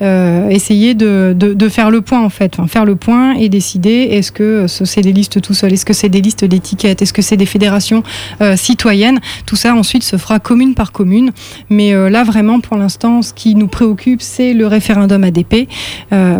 essayer 0.00 0.94
de, 0.94 1.34
de, 1.36 1.54
de, 1.54 1.68
faire 1.68 1.90
le 1.90 2.00
point 2.00 2.22
en 2.22 2.28
fait, 2.28 2.54
enfin, 2.54 2.68
faire 2.68 2.84
le 2.84 2.96
point 2.96 3.34
et 3.34 3.48
décider 3.48 4.08
est-ce 4.12 4.32
que 4.32 4.66
c'est 4.66 5.00
des 5.00 5.12
listes 5.12 5.40
tout 5.40 5.54
seul, 5.54 5.72
est-ce 5.72 5.84
que 5.84 5.92
c'est 5.92 6.08
des 6.08 6.20
listes 6.20 6.44
d'étiquettes, 6.44 7.02
est-ce 7.02 7.12
que 7.12 7.22
c'est 7.22 7.36
des 7.36 7.46
fédérations 7.46 8.02
citoyennes? 8.56 9.20
Tout 9.46 9.56
ça 9.56 9.74
ensuite 9.74 10.02
se 10.02 10.16
fera 10.16 10.38
commune 10.38 10.74
par 10.74 10.92
commune. 10.92 11.32
Mais 11.70 11.92
là 12.10 12.24
vraiment 12.24 12.60
pour 12.60 12.76
l'instant, 12.76 13.22
ce 13.22 13.32
qui 13.32 13.54
nous 13.54 13.68
préoccupe, 13.68 14.22
c'est 14.22 14.52
le 14.52 14.66
référendum 14.66 15.24
ADP 15.24 15.68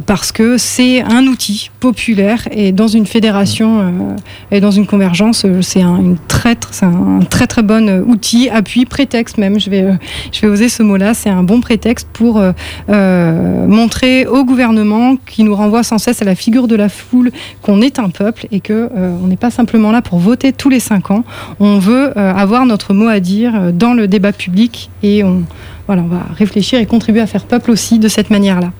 parce 0.06 0.32
que 0.32 0.58
c'est 0.58 1.02
un 1.02 1.26
outil 1.26 1.70
populaire 1.80 2.48
et 2.52 2.72
dans 2.72 2.88
une 2.88 3.06
fédération 3.06 4.16
et 4.50 4.60
dans 4.60 4.70
une 4.70 4.86
convergence, 4.86 5.46
c'est 5.62 5.82
un, 5.82 5.96
une 5.96 6.16
très 6.28 6.43
c'est 6.70 6.84
un 6.84 7.20
très 7.28 7.46
très 7.46 7.62
bon 7.62 7.88
euh, 7.88 8.02
outil, 8.02 8.50
appui, 8.50 8.84
prétexte 8.84 9.38
même, 9.38 9.58
je 9.58 9.70
vais, 9.70 9.82
euh, 9.82 9.94
je 10.32 10.40
vais 10.42 10.48
oser 10.48 10.68
ce 10.68 10.82
mot-là, 10.82 11.14
c'est 11.14 11.30
un 11.30 11.42
bon 11.42 11.60
prétexte 11.60 12.08
pour 12.12 12.38
euh, 12.40 13.66
montrer 13.66 14.26
au 14.26 14.44
gouvernement 14.44 15.16
qui 15.26 15.42
nous 15.44 15.54
renvoie 15.54 15.82
sans 15.82 15.98
cesse 15.98 16.20
à 16.22 16.24
la 16.24 16.34
figure 16.34 16.68
de 16.68 16.76
la 16.76 16.88
foule 16.88 17.30
qu'on 17.62 17.80
est 17.80 17.98
un 17.98 18.10
peuple 18.10 18.46
et 18.52 18.60
que 18.60 18.90
on 18.94 19.26
n'est 19.26 19.36
pas 19.36 19.50
simplement 19.50 19.90
là 19.90 20.02
pour 20.02 20.18
voter 20.18 20.52
tous 20.52 20.68
les 20.68 20.80
cinq 20.80 21.10
ans, 21.10 21.24
on 21.60 21.78
veut 21.78 22.16
avoir 22.18 22.66
notre 22.66 22.94
mot 22.94 23.08
à 23.08 23.20
dire 23.20 23.72
dans 23.72 23.94
le 23.94 24.06
débat 24.08 24.32
public 24.32 24.90
et 25.02 25.24
on, 25.24 25.44
voilà, 25.86 26.02
on 26.02 26.08
va 26.08 26.22
réfléchir 26.36 26.78
et 26.78 26.86
contribuer 26.86 27.20
à 27.20 27.26
faire 27.26 27.44
peuple 27.44 27.70
aussi 27.70 27.98
de 27.98 28.08
cette 28.08 28.30
manière-là. 28.30 28.72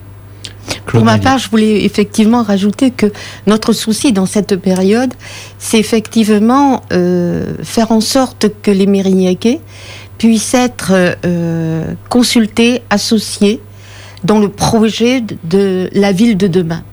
Pour 0.85 1.03
ma 1.03 1.17
part, 1.17 1.37
je 1.37 1.49
voulais 1.49 1.83
effectivement 1.83 2.43
rajouter 2.43 2.91
que 2.91 3.07
notre 3.47 3.73
souci 3.73 4.13
dans 4.13 4.25
cette 4.25 4.55
période, 4.55 5.13
c'est 5.57 5.79
effectivement 5.79 6.83
euh, 6.93 7.55
faire 7.63 7.91
en 7.91 8.01
sorte 8.01 8.47
que 8.61 8.71
les 8.71 8.85
Mérignacais 8.85 9.59
puissent 10.17 10.53
être 10.53 10.91
euh, 11.25 11.85
consultés, 12.09 12.81
associés 12.89 13.61
dans 14.23 14.39
le 14.39 14.49
projet 14.49 15.21
de 15.43 15.89
la 15.93 16.11
ville 16.11 16.37
de 16.37 16.47
demain. 16.47 16.83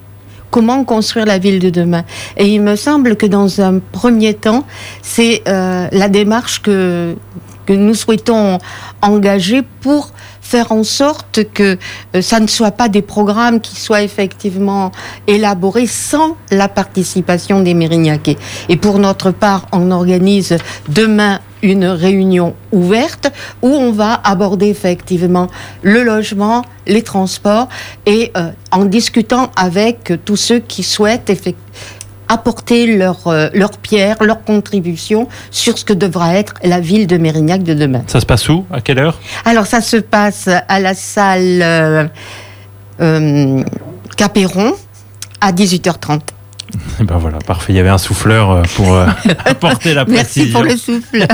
Comment 0.50 0.84
construire 0.84 1.24
la 1.24 1.38
ville 1.38 1.60
de 1.60 1.70
demain? 1.70 2.04
Et 2.36 2.46
il 2.52 2.60
me 2.60 2.76
semble 2.76 3.16
que 3.16 3.24
dans 3.24 3.60
un 3.60 3.78
premier 3.78 4.34
temps, 4.34 4.66
c'est 5.00 5.42
euh, 5.48 5.88
la 5.92 6.08
démarche 6.08 6.60
que 6.60 7.16
que 7.66 7.72
nous 7.72 7.94
souhaitons 7.94 8.58
engager 9.02 9.62
pour 9.80 10.12
faire 10.42 10.72
en 10.72 10.82
sorte 10.84 11.40
que 11.54 11.78
euh, 12.14 12.20
ça 12.20 12.40
ne 12.40 12.46
soit 12.46 12.72
pas 12.72 12.88
des 12.88 13.00
programmes 13.00 13.60
qui 13.60 13.76
soient 13.76 14.02
effectivement 14.02 14.92
élaborés 15.26 15.86
sans 15.86 16.36
la 16.50 16.68
participation 16.68 17.60
des 17.60 17.72
Mérignacais. 17.72 18.36
Et 18.68 18.76
pour 18.76 18.98
notre 18.98 19.30
part, 19.30 19.66
on 19.72 19.90
organise 19.90 20.58
demain 20.88 21.40
une 21.62 21.86
réunion 21.86 22.54
ouverte 22.72 23.30
où 23.62 23.68
on 23.68 23.92
va 23.92 24.14
aborder 24.24 24.66
effectivement 24.66 25.46
le 25.82 26.02
logement, 26.02 26.64
les 26.88 27.02
transports 27.02 27.68
et 28.04 28.32
euh, 28.36 28.50
en 28.72 28.84
discutant 28.84 29.52
avec 29.54 30.12
tous 30.24 30.36
ceux 30.36 30.58
qui 30.58 30.82
souhaitent 30.82 31.30
effectivement 31.30 31.62
apporter 32.32 32.96
leur, 32.96 33.26
euh, 33.26 33.48
leur 33.52 33.70
pierre, 33.72 34.16
leur 34.22 34.42
contribution 34.42 35.28
sur 35.50 35.76
ce 35.76 35.84
que 35.84 35.92
devra 35.92 36.34
être 36.34 36.54
la 36.64 36.80
ville 36.80 37.06
de 37.06 37.18
Mérignac 37.18 37.62
de 37.62 37.74
demain. 37.74 38.02
Ça 38.06 38.20
se 38.20 38.26
passe 38.26 38.48
où? 38.48 38.64
À 38.72 38.80
quelle 38.80 38.98
heure? 38.98 39.18
Alors 39.44 39.66
ça 39.66 39.80
se 39.80 39.98
passe 39.98 40.48
à 40.48 40.80
la 40.80 40.94
salle 40.94 41.60
euh, 41.62 42.06
euh 43.00 43.62
Capéron 44.16 44.72
à 45.40 45.52
18h30. 45.52 46.20
Eh 47.00 47.04
ben 47.04 47.16
voilà, 47.16 47.38
parfait. 47.38 47.72
Il 47.72 47.76
y 47.76 47.80
avait 47.80 47.88
un 47.88 47.98
souffleur 47.98 48.50
euh, 48.50 48.62
pour 48.76 48.94
euh, 48.94 49.06
apporter 49.44 49.94
la 49.94 50.04
précision. 50.04 50.42
Merci 50.44 50.52
pour 50.52 50.62
le 50.62 50.76
souffleur. 50.76 51.28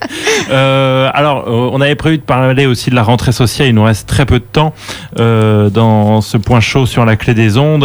euh, 0.50 1.10
alors, 1.12 1.44
on 1.46 1.80
avait 1.80 1.94
prévu 1.94 2.18
de 2.18 2.22
parler 2.22 2.66
aussi 2.66 2.90
de 2.90 2.94
la 2.94 3.02
rentrée 3.02 3.32
sociale. 3.32 3.68
Il 3.68 3.74
nous 3.74 3.84
reste 3.84 4.08
très 4.08 4.26
peu 4.26 4.38
de 4.38 4.44
temps 4.44 4.74
euh, 5.18 5.70
dans 5.70 6.20
ce 6.20 6.36
point 6.36 6.60
chaud 6.60 6.86
sur 6.86 7.04
la 7.04 7.16
clé 7.16 7.34
des 7.34 7.58
ondes. 7.58 7.84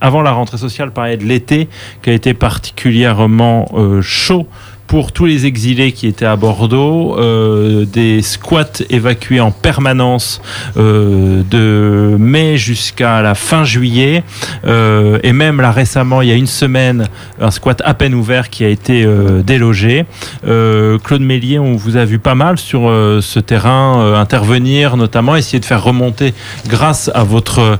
avant 0.00 0.22
la 0.22 0.32
rentrée 0.32 0.58
sociale, 0.58 0.90
parlait 0.92 1.16
de 1.16 1.24
l'été 1.24 1.68
qui 2.02 2.10
a 2.10 2.12
été 2.12 2.34
particulièrement 2.34 3.68
chaud 4.02 4.46
pour 4.92 5.10
tous 5.10 5.24
les 5.24 5.46
exilés 5.46 5.92
qui 5.92 6.06
étaient 6.06 6.26
à 6.26 6.36
Bordeaux, 6.36 7.16
euh, 7.18 7.86
des 7.86 8.20
squats 8.20 8.82
évacués 8.90 9.40
en 9.40 9.50
permanence 9.50 10.42
euh, 10.76 11.42
de 11.50 12.14
mai 12.18 12.58
jusqu'à 12.58 13.22
la 13.22 13.34
fin 13.34 13.64
juillet, 13.64 14.22
euh, 14.66 15.18
et 15.22 15.32
même 15.32 15.62
là 15.62 15.72
récemment, 15.72 16.20
il 16.20 16.28
y 16.28 16.30
a 16.30 16.34
une 16.34 16.46
semaine, 16.46 17.08
un 17.40 17.50
squat 17.50 17.80
à 17.86 17.94
peine 17.94 18.12
ouvert 18.12 18.50
qui 18.50 18.66
a 18.66 18.68
été 18.68 19.08
délogé. 19.46 20.04
Claude 20.42 21.22
Mélier, 21.22 21.58
on 21.58 21.74
vous 21.74 21.96
a 21.96 22.04
vu 22.04 22.18
pas 22.18 22.34
mal 22.34 22.58
sur 22.58 22.82
ce 22.82 23.40
terrain 23.40 24.14
intervenir, 24.20 24.98
notamment 24.98 25.36
essayer 25.36 25.58
de 25.58 25.64
faire 25.64 25.82
remonter, 25.82 26.34
grâce 26.68 27.10
à 27.14 27.24
votre 27.24 27.78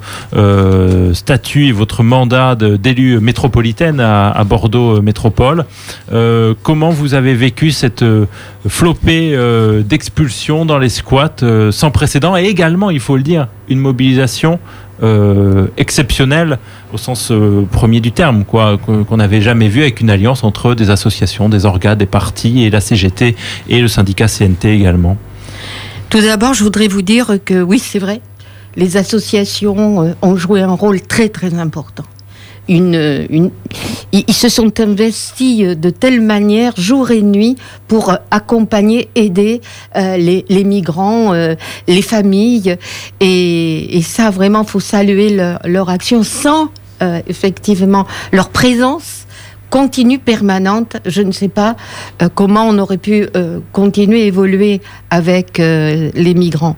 statut 1.12 1.66
et 1.66 1.72
votre 1.72 2.02
mandat 2.02 2.54
d'élu 2.54 3.20
métropolitaine 3.20 4.00
à, 4.00 4.30
à 4.30 4.44
Bordeaux 4.44 5.02
Métropole. 5.02 5.66
comment 6.62 6.90
vous 6.90 7.01
vous 7.02 7.14
avez 7.14 7.34
vécu 7.34 7.72
cette 7.72 8.02
euh, 8.02 8.26
flopée 8.68 9.32
euh, 9.34 9.82
d'expulsion 9.82 10.64
dans 10.64 10.78
les 10.78 10.88
squats 10.88 11.42
euh, 11.42 11.72
sans 11.72 11.90
précédent 11.90 12.36
et 12.36 12.44
également, 12.44 12.90
il 12.90 13.00
faut 13.00 13.16
le 13.16 13.22
dire, 13.22 13.48
une 13.68 13.78
mobilisation 13.78 14.58
exceptionnelle 15.76 16.60
au 16.92 16.96
sens 16.96 17.32
premier 17.72 17.98
du 17.98 18.12
terme, 18.12 18.44
quoi, 18.44 18.78
qu'on 18.78 19.16
n'avait 19.16 19.40
jamais 19.40 19.66
vu 19.66 19.80
avec 19.80 20.00
une 20.00 20.10
alliance 20.10 20.44
entre 20.44 20.76
des 20.76 20.90
associations, 20.90 21.48
des 21.48 21.66
organes, 21.66 21.98
des 21.98 22.06
partis 22.06 22.62
et 22.62 22.70
la 22.70 22.80
CGT 22.80 23.34
et 23.68 23.80
le 23.80 23.88
syndicat 23.88 24.28
CNT 24.28 24.66
également. 24.66 25.16
Tout 26.08 26.20
d'abord, 26.20 26.54
je 26.54 26.62
voudrais 26.62 26.86
vous 26.86 27.02
dire 27.02 27.38
que 27.44 27.60
oui, 27.60 27.80
c'est 27.80 27.98
vrai, 27.98 28.20
les 28.76 28.96
associations 28.96 30.14
ont 30.22 30.36
joué 30.36 30.62
un 30.62 30.70
rôle 30.70 31.00
très 31.00 31.28
très 31.30 31.52
important. 31.54 32.04
Une, 32.68 33.26
une, 33.28 33.50
ils 34.12 34.34
se 34.34 34.48
sont 34.48 34.78
investis 34.78 35.76
de 35.76 35.90
telle 35.90 36.20
manière, 36.20 36.74
jour 36.76 37.10
et 37.10 37.22
nuit, 37.22 37.56
pour 37.88 38.14
accompagner, 38.30 39.08
aider 39.14 39.60
euh, 39.96 40.16
les, 40.16 40.64
migrants, 40.64 41.32
euh, 41.32 41.54
les 41.88 42.02
familles. 42.02 42.76
Et, 43.20 44.00
ça, 44.02 44.30
vraiment, 44.30 44.64
faut 44.64 44.80
saluer 44.80 45.36
leur, 45.64 45.88
action 45.88 46.22
sans, 46.22 46.68
euh, 47.02 47.20
effectivement, 47.26 48.06
leur 48.32 48.50
présence 48.50 49.21
continue, 49.72 50.18
permanente. 50.18 50.98
Je 51.06 51.22
ne 51.22 51.32
sais 51.32 51.48
pas 51.48 51.76
euh, 52.20 52.28
comment 52.32 52.68
on 52.68 52.78
aurait 52.78 52.98
pu 52.98 53.26
euh, 53.34 53.60
continuer, 53.72 54.26
évoluer 54.26 54.82
avec 55.08 55.58
euh, 55.58 56.10
les 56.14 56.34
migrants. 56.34 56.76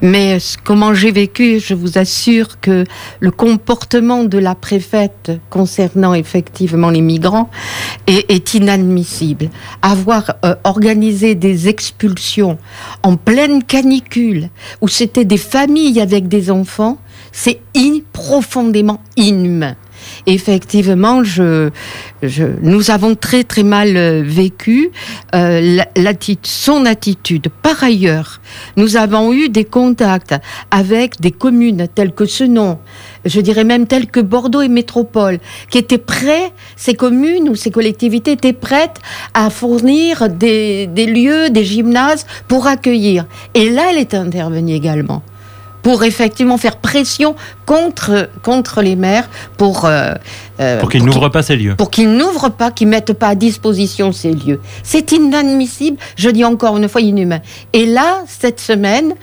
Mais 0.00 0.38
comment 0.64 0.94
j'ai 0.94 1.12
vécu, 1.12 1.60
je 1.60 1.74
vous 1.74 1.98
assure 1.98 2.58
que 2.58 2.84
le 3.20 3.30
comportement 3.30 4.24
de 4.24 4.38
la 4.38 4.54
préfète 4.54 5.32
concernant 5.50 6.14
effectivement 6.14 6.88
les 6.88 7.02
migrants 7.02 7.50
est, 8.06 8.30
est 8.30 8.54
inadmissible. 8.54 9.50
Avoir 9.82 10.36
organisé 10.64 11.34
des 11.34 11.68
expulsions 11.68 12.56
en 13.02 13.16
pleine 13.16 13.62
canicule, 13.62 14.48
où 14.80 14.88
c'était 14.88 15.26
des 15.26 15.36
familles 15.36 16.00
avec 16.00 16.26
des 16.26 16.50
enfants, 16.50 16.96
c'est 17.32 17.60
profondément 18.12 19.00
inhumain 19.16 19.76
effectivement, 20.26 21.22
nous 22.62 22.90
avons 22.90 23.14
très 23.14 23.44
très 23.44 23.62
mal 23.62 23.96
euh, 23.96 24.22
vécu 24.24 24.90
euh, 25.34 25.78
son 26.42 26.86
attitude. 26.86 27.48
Par 27.62 27.82
ailleurs, 27.82 28.40
nous 28.76 28.96
avons 28.96 29.32
eu 29.32 29.48
des 29.48 29.64
contacts 29.64 30.34
avec 30.70 31.20
des 31.20 31.30
communes 31.30 31.86
telles 31.94 32.12
que 32.12 32.26
ce 32.26 32.44
nom, 32.44 32.78
je 33.24 33.40
dirais 33.40 33.64
même 33.64 33.86
telles 33.86 34.06
que 34.06 34.20
Bordeaux 34.20 34.62
et 34.62 34.68
Métropole, 34.68 35.38
qui 35.70 35.78
étaient 35.78 35.98
prêts, 35.98 36.52
ces 36.76 36.94
communes 36.94 37.48
ou 37.48 37.54
ces 37.54 37.70
collectivités 37.70 38.32
étaient 38.32 38.52
prêtes 38.52 38.98
à 39.34 39.50
fournir 39.50 40.28
des 40.28 40.86
lieux, 40.96 41.50
des 41.50 41.64
gymnases 41.64 42.26
pour 42.48 42.66
accueillir. 42.66 43.26
Et 43.54 43.70
là, 43.70 43.84
elle 43.90 43.98
est 43.98 44.14
intervenue 44.14 44.74
également 44.74 45.22
pour 45.82 46.04
effectivement 46.04 46.58
faire 46.58 46.76
pression 46.76 47.34
contre, 47.66 48.30
contre 48.42 48.82
les 48.82 48.96
maires 48.96 49.28
pour... 49.56 49.84
Euh, 49.84 50.14
euh 50.60 50.80
pour 50.80 50.90
qu'ils 50.90 51.04
n'ouvrent 51.04 51.28
pas 51.28 51.42
ces 51.42 51.56
lieux. 51.56 51.74
Pour 51.76 51.90
qu'ils 51.90 52.12
n'ouvrent 52.12 52.50
pas, 52.50 52.70
qu'ils 52.70 52.88
mettent 52.88 53.12
pas 53.12 53.28
à 53.28 53.34
disposition 53.34 54.12
ces 54.12 54.32
lieux. 54.32 54.60
C'est 54.82 55.12
inadmissible, 55.12 55.96
je 56.16 56.30
dis 56.30 56.44
encore 56.44 56.76
une 56.76 56.88
fois 56.88 57.00
inhumain. 57.00 57.40
Et 57.72 57.86
là, 57.86 58.22
cette 58.26 58.60
semaine, 58.60 59.14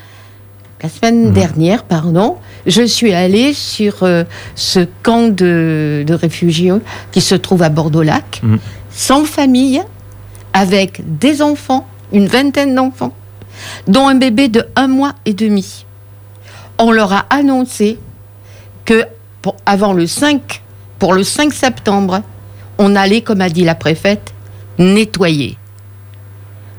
la 0.81 0.89
semaine 0.89 1.29
mmh. 1.29 1.33
dernière, 1.33 1.83
pardon, 1.83 2.37
je 2.65 2.83
suis 2.83 3.13
allée 3.13 3.53
sur 3.53 4.03
euh, 4.03 4.23
ce 4.55 4.85
camp 5.03 5.27
de, 5.27 6.03
de, 6.05 6.13
réfugiés 6.13 6.71
qui 7.11 7.21
se 7.21 7.35
trouve 7.35 7.63
à 7.63 7.69
Bordeaux-Lac, 7.69 8.41
mmh. 8.43 8.55
sans 8.91 9.25
famille, 9.25 9.81
avec 10.53 11.01
des 11.19 11.41
enfants, 11.41 11.87
une 12.11 12.27
vingtaine 12.27 12.75
d'enfants, 12.75 13.13
dont 13.87 14.07
un 14.07 14.15
bébé 14.15 14.49
de 14.49 14.65
un 14.75 14.87
mois 14.87 15.13
et 15.25 15.33
demi 15.33 15.86
on 16.79 16.91
leur 16.91 17.13
a 17.13 17.25
annoncé 17.29 17.99
que 18.85 19.05
avant 19.65 19.93
le 19.93 20.07
5, 20.07 20.61
pour 20.99 21.13
le 21.13 21.23
5 21.23 21.53
septembre, 21.53 22.21
on 22.77 22.95
allait, 22.95 23.21
comme 23.21 23.41
a 23.41 23.49
dit 23.49 23.63
la 23.63 23.75
préfète, 23.75 24.33
nettoyer. 24.77 25.57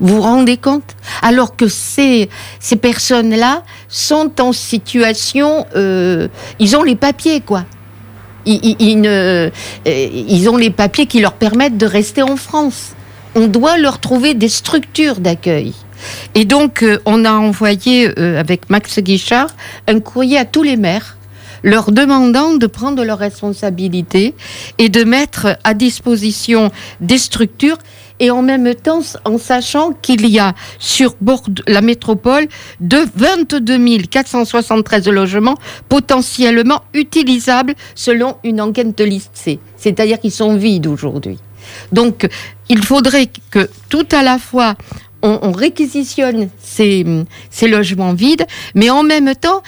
Vous 0.00 0.16
vous 0.16 0.22
rendez 0.22 0.56
compte? 0.56 0.96
Alors 1.22 1.56
que 1.56 1.66
ces, 1.66 2.28
personnes-là 2.80 3.62
sont 3.88 4.40
en 4.40 4.52
situation... 4.52 5.66
Euh, 5.74 6.28
ils 6.58 6.76
ont 6.76 6.82
les 6.82 6.94
papiers, 6.94 7.40
quoi. 7.40 7.64
Euh, 8.46 9.50
ils, 9.84 10.48
ont 10.48 10.56
les 10.56 10.70
papiers 10.70 11.06
qui 11.06 11.20
leur 11.20 11.32
permettent 11.32 11.76
de 11.76 11.86
rester 11.86 12.22
en 12.22 12.36
France. 12.36 12.92
On 13.34 13.46
doit 13.46 13.76
leur 13.76 13.98
trouver 13.98 14.34
des 14.34 14.48
structures 14.48 15.20
d'accueil. 15.20 15.74
Et 16.34 16.44
donc, 16.44 16.82
euh, 16.82 16.98
on 17.06 17.24
a 17.24 17.32
envoyé 17.32 18.10
euh, 18.18 18.38
avec 18.38 18.70
Max 18.70 18.98
Guichard 19.00 19.48
un 19.86 20.00
courrier 20.00 20.38
à 20.38 20.44
tous 20.44 20.62
les 20.62 20.76
maires 20.76 21.18
leur 21.62 21.90
demandant 21.90 22.54
de 22.54 22.66
prendre 22.66 23.04
leurs 23.04 23.18
responsabilités 23.18 24.34
et 24.78 24.88
de 24.88 25.04
mettre 25.04 25.58
à 25.64 25.74
disposition 25.74 26.70
des 27.00 27.18
structures 27.18 27.78
et 28.20 28.30
en 28.30 28.42
même 28.42 28.74
temps 28.74 29.00
en 29.24 29.38
sachant 29.38 29.92
qu'il 29.92 30.28
y 30.28 30.38
a 30.38 30.54
sur 30.78 31.14
Bordeaux, 31.20 31.62
la 31.66 31.80
métropole 31.80 32.48
de 32.80 32.98
22 33.14 34.06
473 34.10 35.08
logements 35.08 35.56
potentiellement 35.88 36.82
utilisables 36.94 37.74
selon 37.94 38.36
une 38.44 38.60
enquête 38.60 38.96
de 38.96 39.04
l'ISC. 39.04 39.58
C'est-à-dire 39.76 40.18
qu'ils 40.18 40.32
sont 40.32 40.56
vides 40.56 40.86
aujourd'hui. 40.86 41.38
Donc, 41.92 42.28
il 42.68 42.82
faudrait 42.82 43.28
que 43.50 43.68
tout 43.88 44.06
à 44.12 44.22
la 44.22 44.38
fois 44.38 44.74
on, 45.22 45.38
on 45.42 45.52
réquisitionne 45.52 46.48
ces, 46.58 47.04
logements 47.62 48.14
vides, 48.14 48.46
mais 48.74 48.90
en 48.90 49.02
même 49.02 49.34
temps, 49.34 49.62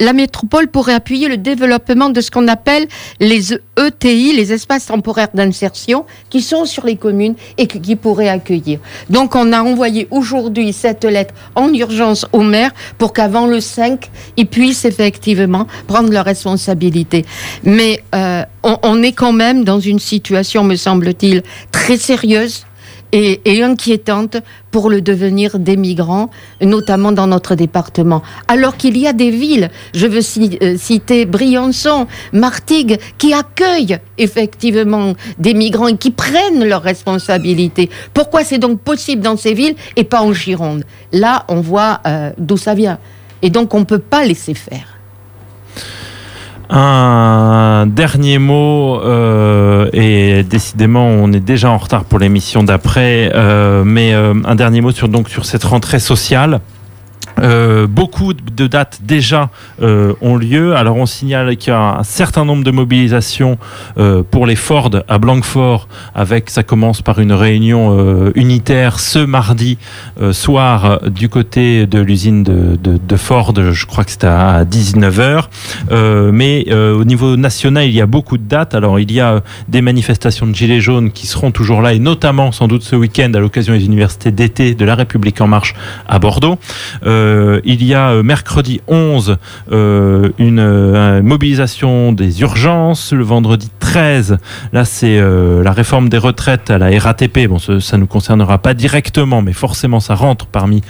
la 0.00 0.14
métropole 0.14 0.68
pourrait 0.68 0.94
appuyer 0.94 1.28
le 1.28 1.36
développement 1.36 2.08
de 2.08 2.20
ce 2.22 2.30
qu'on 2.30 2.48
appelle 2.48 2.88
les 3.20 3.52
ETI, 3.78 4.32
les 4.32 4.52
espaces 4.52 4.86
temporaires 4.86 5.28
d'insertion, 5.34 6.06
qui 6.30 6.40
sont 6.40 6.64
sur 6.64 6.86
les 6.86 6.96
communes 6.96 7.34
et 7.58 7.66
qui 7.66 7.96
pourraient 7.96 8.30
accueillir. 8.30 8.80
Donc 9.10 9.34
on 9.34 9.52
a 9.52 9.62
envoyé 9.62 10.08
aujourd'hui 10.10 10.72
cette 10.72 11.04
lettre 11.04 11.34
en 11.54 11.72
urgence 11.74 12.26
au 12.32 12.40
maire 12.40 12.70
pour 12.96 13.12
qu'avant 13.12 13.46
le 13.46 13.60
5, 13.60 14.10
ils 14.38 14.46
puissent 14.46 14.86
effectivement 14.86 15.66
prendre 15.86 16.10
leurs 16.10 16.24
responsabilités. 16.24 17.26
Mais 17.62 18.02
euh, 18.14 18.42
on 18.62 19.02
est 19.02 19.12
quand 19.12 19.32
même 19.32 19.64
dans 19.64 19.80
une 19.80 19.98
situation, 19.98 20.64
me 20.64 20.76
semble-t-il, 20.76 21.42
très 21.72 21.98
sérieuse 21.98 22.64
et, 23.12 23.40
et, 23.44 23.62
inquiétante 23.62 24.36
pour 24.70 24.90
le 24.90 25.00
devenir 25.00 25.58
des 25.58 25.76
migrants, 25.76 26.30
notamment 26.60 27.12
dans 27.12 27.26
notre 27.26 27.54
département. 27.54 28.22
Alors 28.48 28.76
qu'il 28.76 28.96
y 28.96 29.06
a 29.06 29.12
des 29.12 29.30
villes, 29.30 29.70
je 29.94 30.06
veux 30.06 30.20
euh, 30.62 30.76
citer 30.76 31.26
Briançon, 31.26 32.06
Martigues, 32.32 32.98
qui 33.18 33.32
accueillent 33.32 33.98
effectivement 34.18 35.14
des 35.38 35.54
migrants 35.54 35.88
et 35.88 35.96
qui 35.96 36.10
prennent 36.10 36.64
leurs 36.64 36.82
responsabilités. 36.82 37.90
Pourquoi 38.14 38.44
c'est 38.44 38.58
donc 38.58 38.80
possible 38.80 39.22
dans 39.22 39.36
ces 39.36 39.54
villes 39.54 39.74
et 39.96 40.04
pas 40.04 40.22
en 40.22 40.32
Gironde? 40.32 40.84
Là, 41.12 41.44
on 41.48 41.60
voit 41.60 42.00
euh, 42.06 42.30
d'où 42.38 42.56
ça 42.56 42.74
vient. 42.74 42.98
Et 43.42 43.50
donc, 43.50 43.74
on 43.74 43.80
ne 43.80 43.84
peut 43.84 43.98
pas 43.98 44.24
laisser 44.24 44.54
faire. 44.54 44.99
Un 46.72 47.86
dernier 47.88 48.38
mot, 48.38 49.00
euh, 49.00 49.90
et 49.92 50.44
décidément 50.44 51.04
on 51.04 51.32
est 51.32 51.40
déjà 51.40 51.68
en 51.68 51.78
retard 51.78 52.04
pour 52.04 52.20
l'émission 52.20 52.62
d'après, 52.62 53.32
euh, 53.34 53.82
mais 53.84 54.14
euh, 54.14 54.34
un 54.44 54.54
dernier 54.54 54.80
mot 54.80 54.92
sur, 54.92 55.08
donc, 55.08 55.28
sur 55.28 55.44
cette 55.44 55.64
rentrée 55.64 55.98
sociale. 55.98 56.60
Euh, 57.40 57.86
beaucoup 57.86 58.34
de 58.34 58.66
dates 58.66 59.00
déjà 59.02 59.50
euh, 59.82 60.14
ont 60.20 60.36
lieu. 60.36 60.76
Alors 60.76 60.96
on 60.96 61.06
signale 61.06 61.56
qu'il 61.56 61.72
y 61.72 61.76
a 61.76 61.98
un 61.98 62.02
certain 62.02 62.44
nombre 62.44 62.64
de 62.64 62.70
mobilisations 62.70 63.58
euh, 63.98 64.22
pour 64.28 64.46
les 64.46 64.56
Ford 64.56 64.90
à 65.08 65.18
Blanquefort, 65.18 65.88
avec 66.14 66.50
ça 66.50 66.62
commence 66.62 67.02
par 67.02 67.18
une 67.18 67.32
réunion 67.32 68.30
unitaire 68.34 69.00
ce 69.00 69.18
mardi 69.18 69.78
soir 70.32 71.00
du 71.08 71.28
côté 71.28 71.86
de 71.86 72.00
l'usine 72.00 72.42
de, 72.42 73.16
Ford. 73.16 73.52
Je 73.56 73.86
crois 73.86 74.04
que 74.04 74.10
c'était 74.10 74.26
à 74.26 74.64
19h. 74.64 75.44
mais 76.32 76.72
au 76.72 77.04
niveau 77.04 77.36
national, 77.36 77.86
il 77.86 77.94
y 77.94 78.00
a 78.00 78.06
beaucoup 78.06 78.38
de 78.38 78.44
dates. 78.44 78.74
Alors 78.74 78.98
il 79.00 79.12
y 79.12 79.20
a 79.20 79.42
des 79.68 79.82
manifestations 79.82 80.46
de 80.46 80.54
gilets 80.54 80.80
jaunes 80.80 81.10
qui 81.10 81.26
seront 81.26 81.50
toujours 81.50 81.82
là 81.82 81.92
et 81.92 81.98
notamment 81.98 82.52
sans 82.52 82.68
doute 82.68 82.82
ce 82.82 82.96
week-end 82.96 83.32
à 83.34 83.38
l'occasion 83.38 83.74
des 83.74 83.84
universités 83.84 84.30
d'été 84.30 84.74
de 84.74 84.84
la 84.84 84.94
République 84.94 85.40
en 85.40 85.46
marche 85.46 85.74
à 86.08 86.18
Bordeaux. 86.18 86.58
Euh, 87.30 87.60
il 87.64 87.84
y 87.84 87.94
a 87.94 88.10
euh, 88.10 88.22
mercredi 88.22 88.80
11 88.88 89.38
euh, 89.70 90.30
une 90.38 91.20
mobilisation 91.22 92.12
des 92.12 92.40
urgences. 92.40 93.12
Le 93.12 93.22
vendredi 93.22 93.68
13, 93.78 94.38
là 94.72 94.84
c'est 94.84 95.20
la 95.20 95.72
réforme 95.72 96.08
des 96.08 96.18
retraites 96.18 96.70
à 96.70 96.78
la 96.78 96.98
RATP. 96.98 97.46
Bon, 97.48 97.58
ça 97.58 97.72
ne 97.72 98.00
nous 98.00 98.06
concernera 98.06 98.58
pas 98.58 98.74
directement, 98.74 99.42
mais 99.42 99.52
forcément 99.52 100.00
ça 100.00 100.14
rentre 100.14 100.46
parmi 100.46 100.82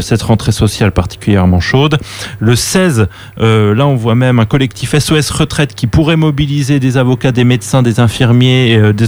cette 0.00 0.22
rentrée 0.22 0.52
sociale 0.52 0.92
particulièrement 0.92 1.60
chaude. 1.60 1.98
Le 2.40 2.54
16, 2.56 3.08
là 3.38 3.86
on 3.86 3.94
voit 3.94 4.14
même 4.14 4.38
un 4.38 4.44
collectif 4.44 4.96
SOS 4.98 5.30
Retraite 5.30 5.74
qui 5.74 5.86
pourrait 5.86 6.16
mobiliser 6.16 6.80
des 6.80 6.96
avocats, 6.96 7.32
des 7.32 7.44
médecins, 7.44 7.82
des 7.82 8.00
infirmiers, 8.00 8.92
des, 8.92 9.06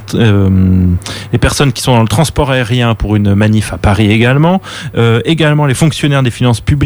les 1.33 1.39
personnes 1.39 1.73
qui 1.73 1.83
sont 1.83 1.95
dans 1.95 2.03
le 2.03 2.09
transport 2.09 2.51
aérien 2.51 2.95
pour 2.95 3.17
une 3.17 3.35
manif 3.35 3.73
à 3.73 3.79
Paris 3.79 4.11
également. 4.11 4.61
également 5.25 5.67
les 5.67 5.75
fonctionnaires 5.75 6.23
des 6.23 6.31
finances 6.31 6.61
publiques 6.61 6.80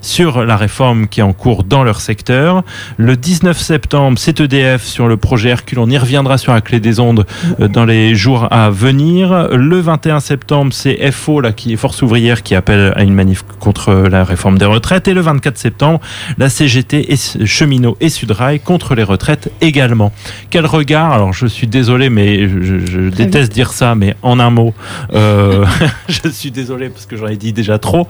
sur 0.00 0.44
la 0.44 0.56
réforme 0.56 1.08
qui 1.08 1.20
est 1.20 1.22
en 1.22 1.32
cours 1.32 1.64
dans 1.64 1.84
leur 1.84 2.00
secteur. 2.00 2.62
Le 2.96 3.16
19 3.16 3.58
septembre, 3.58 4.18
c'est 4.18 4.40
EDF 4.40 4.84
sur 4.84 5.08
le 5.08 5.16
projet 5.16 5.50
Hercule. 5.50 5.78
On 5.78 5.90
y 5.90 5.98
reviendra 5.98 6.38
sur 6.38 6.52
la 6.52 6.60
clé 6.60 6.80
des 6.80 7.00
ondes 7.00 7.26
euh, 7.60 7.68
dans 7.68 7.84
les 7.84 8.14
jours 8.14 8.48
à 8.50 8.70
venir. 8.70 9.48
Le 9.52 9.80
21 9.80 10.20
septembre, 10.20 10.72
c'est 10.72 11.10
FO, 11.10 11.40
là, 11.40 11.52
qui 11.52 11.72
est 11.72 11.76
Force 11.76 12.02
ouvrière, 12.02 12.42
qui 12.42 12.54
appelle 12.54 12.92
à 12.96 13.02
une 13.02 13.14
manif 13.14 13.42
contre 13.58 13.92
la 13.92 14.24
réforme 14.24 14.58
des 14.58 14.64
retraites. 14.64 15.08
Et 15.08 15.14
le 15.14 15.20
24 15.20 15.58
septembre, 15.58 16.00
la 16.38 16.48
CGT 16.48 17.12
et 17.12 17.46
Cheminot 17.46 17.96
et 18.00 18.08
Sudrail 18.08 18.60
contre 18.60 18.94
les 18.94 19.02
retraites 19.02 19.50
également. 19.60 20.12
Quel 20.50 20.66
regard, 20.66 21.12
alors 21.12 21.32
je 21.32 21.46
suis 21.46 21.66
désolé, 21.66 22.10
mais 22.10 22.48
je, 22.48 22.84
je 22.84 23.08
déteste 23.08 23.52
dire 23.52 23.72
ça, 23.72 23.94
mais 23.94 24.14
en 24.22 24.38
un 24.38 24.50
mot, 24.50 24.74
euh, 25.14 25.64
je 26.08 26.28
suis 26.28 26.50
désolé 26.50 26.88
parce 26.88 27.06
que 27.06 27.16
j'en 27.16 27.26
ai 27.26 27.36
dit 27.36 27.52
déjà 27.52 27.78
trop, 27.78 28.06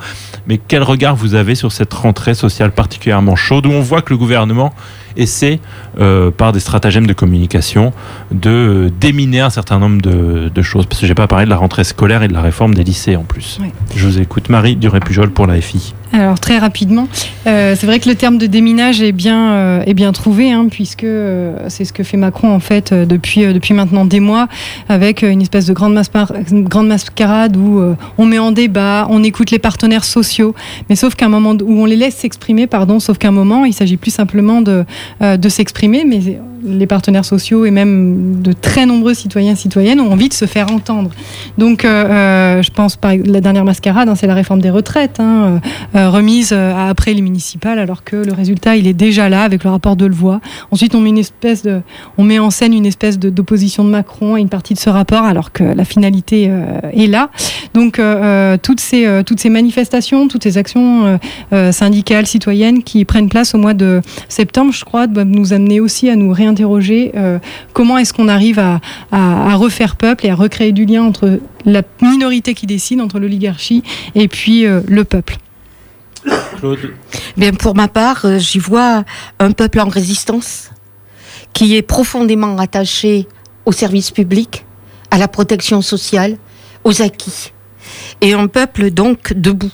mais 0.47 0.59
quel 0.59 0.83
regard 0.83 1.17
vous 1.17 1.22
avez 1.35 1.55
sur 1.55 1.73
cette 1.73 1.93
rentrée 1.95 2.35
sociale 2.35 2.73
particulièrement 2.73 3.37
chaude 3.37 3.67
où 3.67 3.71
on 3.71 3.81
voit 3.81 4.03
que 4.03 4.13
le 4.13 4.19
gouvernement 4.19 4.75
essaie, 5.17 5.61
euh, 5.99 6.31
par 6.31 6.53
des 6.53 6.61
stratagèmes 6.61 7.07
de 7.07 7.13
communication, 7.13 7.93
de 8.31 8.91
déminer 9.01 9.41
un 9.41 9.51
certain 9.51 9.79
nombre 9.79 10.01
de, 10.03 10.49
de 10.49 10.63
choses. 10.63 10.87
Parce 10.87 11.01
que 11.01 11.07
j'ai 11.07 11.15
pas 11.15 11.27
parlé 11.27 11.45
de 11.45 11.51
la 11.51 11.57
rentrée 11.57 11.85
scolaire 11.85 12.23
et 12.23 12.29
de 12.29 12.33
la 12.33 12.43
réforme 12.43 12.75
des 12.75 12.85
lycées 12.85 13.17
en 13.17 13.25
plus. 13.25 13.59
Oui. 13.61 13.69
Je 13.95 14.07
vous 14.07 14.19
écoute, 14.21 14.49
Marie 14.49 14.77
Duré-Pujol 14.77 15.31
pour 15.31 15.47
la 15.47 15.61
FI. 15.61 15.95
Alors 16.15 16.39
très 16.39 16.59
rapidement, 16.59 17.09
euh, 17.47 17.75
c'est 17.75 17.87
vrai 17.87 17.99
que 17.99 18.07
le 18.07 18.15
terme 18.15 18.37
de 18.37 18.45
déminage 18.45 19.01
est 19.01 19.13
bien, 19.13 19.53
euh, 19.53 19.83
est 19.87 19.95
bien 19.95 20.13
trouvé, 20.13 20.53
hein, 20.53 20.67
puisque 20.71 21.05
euh, 21.05 21.57
c'est 21.69 21.87
ce 21.87 21.93
que 21.95 22.03
fait 22.03 22.19
Macron 22.19 22.55
en 22.55 22.61
fait 22.61 22.93
depuis, 22.93 23.51
depuis 23.51 23.73
maintenant 23.73 24.05
des 24.05 24.21
mois, 24.21 24.47
avec 24.91 25.23
une 25.23 25.41
espèce 25.41 25.65
de 25.65 25.73
grande, 25.73 25.99
grande 26.53 26.87
mascarade 26.87 27.57
où 27.57 27.83
on 28.19 28.27
met 28.27 28.39
en 28.39 28.53
débat, 28.53 29.07
on 29.09 29.23
écoute 29.25 29.51
les 29.51 29.59
partenaires 29.59 30.05
sociaux, 30.05 30.55
mais 30.91 30.97
sauf 30.97 31.15
qu'à 31.15 31.27
un 31.27 31.31
moment 31.31 31.57
où 31.63 31.81
on 31.81 31.87
les 31.87 31.97
laisse 31.97 32.17
s'exprimer, 32.17 32.67
pardon, 32.67 33.01
sauf 33.01 33.17
qu'à 33.17 33.29
un 33.29 33.33
moment 33.33 33.65
il 33.65 33.73
s'agit 33.73 33.97
plus 33.97 34.11
simplement 34.11 34.61
de, 34.61 34.85
euh, 35.23 35.37
de 35.37 35.49
s'exprimer, 35.49 36.05
mais 36.05 36.21
les 36.65 36.87
partenaires 36.87 37.25
sociaux 37.25 37.65
et 37.65 37.71
même 37.71 38.41
de 38.41 38.53
très 38.53 38.87
nombreux 38.87 39.15
citoyens 39.15 39.55
citoyennes 39.55 40.01
ont 40.01 40.13
envie 40.13 40.29
de 40.29 40.35
se 40.35 40.47
faire 40.47 40.71
entendre. 40.73 41.11
Donc, 41.59 41.85
euh, 41.85 41.89
euh, 41.89 42.63
je 42.63 42.71
pense 42.71 42.97
par 42.97 43.13
la 43.17 43.41
dernière 43.41 43.65
mascarade, 43.65 44.09
hein, 44.09 44.15
c'est 44.15 44.27
la 44.27 44.35
réforme 44.35 44.61
des 44.61 44.71
retraites, 44.71 45.19
hein, 45.21 45.61
remise 45.95 46.53
après 46.53 47.15
les 47.15 47.23
municipales, 47.23 47.79
alors 47.79 48.05
que 48.05 48.17
le 48.17 48.33
résultat 48.33 48.77
il 48.77 48.87
est 48.87 48.95
déjà 48.95 49.29
là 49.29 49.43
avec 49.43 49.65
le 49.65 49.71
rapport 49.71 49.97
de 49.97 50.07
Levoix. 50.07 50.41
Ensuite, 50.71 50.95
on 50.95 51.01
met 52.25 52.39
en 52.39 52.51
scène 52.51 52.75
une 52.75 52.87
espèce 52.87 53.19
d'opposition 53.19 53.85
de 53.85 53.91
Macron 53.91 54.35
à 54.35 54.41
une 54.41 54.49
partie 54.49 54.75
de 54.75 54.79
ce 54.79 54.91
rapport, 54.91 55.25
alors 55.25 55.53
que 55.53 55.65
la 55.65 55.85
finalité 55.85 56.51
est 56.93 57.07
là. 57.07 57.31
Donc, 57.75 58.01
toutes 58.63 58.81
ces 58.81 59.23
toutes 59.25 59.41
ces 59.41 59.51
manifestations, 59.51 60.29
toutes 60.29 60.45
ces 60.45 60.59
actions 60.59 61.19
syndicales, 61.71 62.27
citoyennes 62.27 62.83
qui 62.83 63.05
prennent 63.05 63.29
place 63.29 63.55
au 63.55 63.59
mois 63.59 63.75
de 63.75 64.01
septembre, 64.29 64.73
je 64.73 64.85
doivent 64.93 65.27
nous 65.27 65.53
amener 65.53 65.81
aussi 65.81 66.09
à 66.11 66.17
nous 66.17 66.33
réinterroger 66.33 67.13
euh, 67.17 67.39
comment 67.73 67.99
est-ce 67.99 68.13
qu'on 68.13 68.29
arrive 68.29 68.59
à, 68.59 68.81
à, 69.11 69.53
à 69.53 69.55
refaire 69.55 69.97
peuple 69.97 70.27
et 70.27 70.31
à 70.31 70.35
recréer 70.35 70.73
du 70.73 70.85
lien 70.85 71.03
entre 71.03 71.41
la 71.65 71.83
minorité 72.01 72.55
qui 72.55 72.67
décide, 72.67 73.01
entre 73.01 73.19
l'oligarchie 73.19 73.83
et 74.15 74.29
puis 74.29 74.67
euh, 74.67 74.81
le 74.87 75.05
peuple. 75.05 75.37
Claude 76.59 76.79
Bien, 77.37 77.53
pour 77.53 77.75
ma 77.75 77.89
part, 77.89 78.25
euh, 78.25 78.39
j'y 78.39 78.59
vois 78.59 79.05
un 79.39 79.53
peuple 79.53 79.81
en 79.81 79.89
résistance 79.89 80.71
qui 81.53 81.77
est 81.77 81.83
profondément 81.83 82.59
attaché 82.59 83.27
au 83.67 83.73
service 83.73 84.11
public, 84.11 84.65
à 85.11 85.19
la 85.19 85.29
protection 85.29 85.83
sociale, 85.83 86.37
aux 86.85 87.03
acquis. 87.03 87.53
Et 88.21 88.33
un 88.33 88.47
peuple 88.47 88.91
donc 88.91 89.33
debout. 89.35 89.73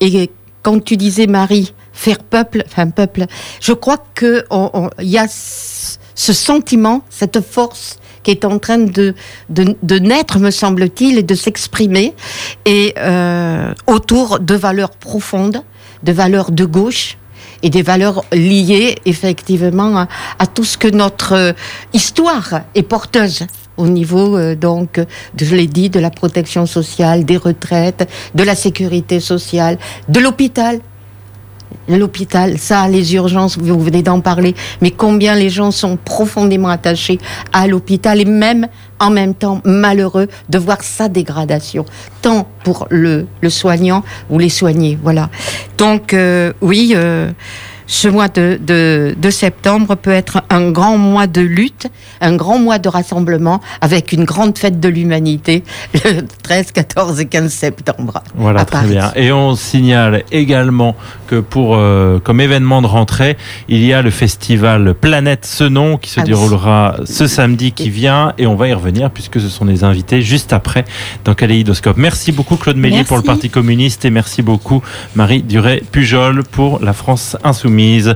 Et 0.00 0.30
quand 0.62 0.82
tu 0.82 0.96
disais, 0.96 1.26
Marie, 1.26 1.74
faire 2.00 2.18
peuple, 2.18 2.62
enfin 2.66 2.88
peuple, 2.88 3.26
je 3.60 3.72
crois 3.74 4.02
que 4.14 4.44
il 5.00 5.08
y 5.08 5.18
a 5.18 5.26
ce 5.28 6.32
sentiment, 6.32 7.02
cette 7.10 7.40
force 7.42 7.98
qui 8.22 8.30
est 8.30 8.44
en 8.44 8.58
train 8.58 8.78
de, 8.78 9.14
de, 9.48 9.76
de 9.82 9.98
naître, 9.98 10.38
me 10.38 10.50
semble-t-il, 10.50 11.18
et 11.18 11.22
de 11.22 11.34
s'exprimer, 11.34 12.14
et 12.64 12.94
euh, 12.98 13.72
autour 13.86 14.40
de 14.40 14.54
valeurs 14.54 14.90
profondes, 14.90 15.62
de 16.02 16.12
valeurs 16.12 16.50
de 16.50 16.64
gauche 16.64 17.18
et 17.62 17.70
des 17.70 17.82
valeurs 17.82 18.24
liées 18.32 18.96
effectivement 19.04 20.06
à, 20.38 20.46
tout 20.46 20.64
ce 20.64 20.78
que 20.78 20.88
notre 20.88 21.32
euh, 21.34 21.52
histoire 21.92 22.62
est 22.74 22.82
porteuse 22.82 23.46
au 23.76 23.86
niveau 23.86 24.38
euh, 24.38 24.54
donc 24.54 25.00
je 25.38 25.54
l'ai 25.54 25.66
dit 25.66 25.90
de 25.90 26.00
la 26.00 26.10
protection 26.10 26.64
sociale, 26.66 27.24
des 27.24 27.36
retraites, 27.36 28.08
de 28.34 28.42
la 28.42 28.54
sécurité 28.54 29.20
sociale, 29.20 29.78
de 30.08 30.20
l'hôpital. 30.20 30.80
L'hôpital, 31.88 32.58
ça, 32.58 32.88
les 32.88 33.14
urgences, 33.14 33.58
vous 33.58 33.80
venez 33.80 34.02
d'en 34.02 34.20
parler, 34.20 34.54
mais 34.80 34.90
combien 34.90 35.34
les 35.34 35.50
gens 35.50 35.70
sont 35.70 35.96
profondément 35.96 36.68
attachés 36.68 37.18
à 37.52 37.66
l'hôpital 37.66 38.20
et 38.20 38.24
même 38.24 38.68
en 39.00 39.10
même 39.10 39.34
temps 39.34 39.60
malheureux 39.64 40.28
de 40.48 40.58
voir 40.58 40.82
sa 40.82 41.08
dégradation, 41.08 41.84
tant 42.22 42.46
pour 42.64 42.86
le, 42.90 43.26
le 43.40 43.50
soignant 43.50 44.04
ou 44.28 44.38
les 44.38 44.50
soignés. 44.50 44.98
Voilà. 45.02 45.30
Donc, 45.78 46.12
euh, 46.12 46.52
oui, 46.60 46.92
euh, 46.94 47.30
ce 47.92 48.06
mois 48.06 48.28
de, 48.28 48.56
de, 48.64 49.16
de 49.18 49.30
septembre 49.30 49.96
peut 49.96 50.12
être 50.12 50.42
un 50.48 50.70
grand 50.70 50.96
mois 50.96 51.26
de 51.26 51.40
lutte, 51.40 51.88
un 52.20 52.36
grand 52.36 52.56
mois 52.60 52.78
de 52.78 52.88
rassemblement 52.88 53.60
avec 53.80 54.12
une 54.12 54.22
grande 54.24 54.56
fête 54.56 54.78
de 54.78 54.88
l'humanité 54.88 55.64
le 56.04 56.20
13, 56.44 56.70
14 56.70 57.18
et 57.18 57.26
15 57.26 57.52
septembre. 57.52 58.22
Voilà, 58.36 58.64
très 58.64 58.86
bien. 58.86 59.10
Et 59.16 59.32
on 59.32 59.56
signale 59.56 60.22
également 60.30 60.94
que 61.26 61.40
pour 61.40 61.74
euh, 61.74 62.20
comme 62.22 62.40
événement 62.40 62.80
de 62.80 62.86
rentrée, 62.86 63.36
il 63.68 63.84
y 63.84 63.92
a 63.92 64.02
le 64.02 64.10
festival 64.10 64.94
Planète 64.94 65.44
Senon 65.44 65.96
qui 65.96 66.10
se 66.10 66.20
Ah 66.20 66.22
oui. 66.22 66.28
déroulera 66.30 66.94
ce 67.04 67.26
samedi 67.26 67.72
qui 67.72 67.90
vient 67.90 68.34
et 68.38 68.46
on 68.46 68.54
va 68.54 68.68
y 68.68 68.72
revenir 68.72 69.10
puisque 69.10 69.40
ce 69.40 69.48
sont 69.48 69.64
des 69.64 69.82
invités 69.82 70.22
juste 70.22 70.52
après 70.52 70.84
dans 71.24 71.34
Kaléidoscope. 71.34 71.96
Merci 71.96 72.30
beaucoup 72.30 72.54
Claude 72.56 72.76
Mélier 72.76 73.02
pour 73.02 73.16
le 73.16 73.24
Parti 73.24 73.50
communiste 73.50 74.04
et 74.04 74.10
merci 74.10 74.42
beaucoup 74.42 74.80
Marie 75.16 75.42
Duret-Pujol 75.42 76.44
pour 76.44 76.78
la 76.84 76.92
France 76.92 77.36
insoumise. 77.42 77.79
mise 77.80 78.14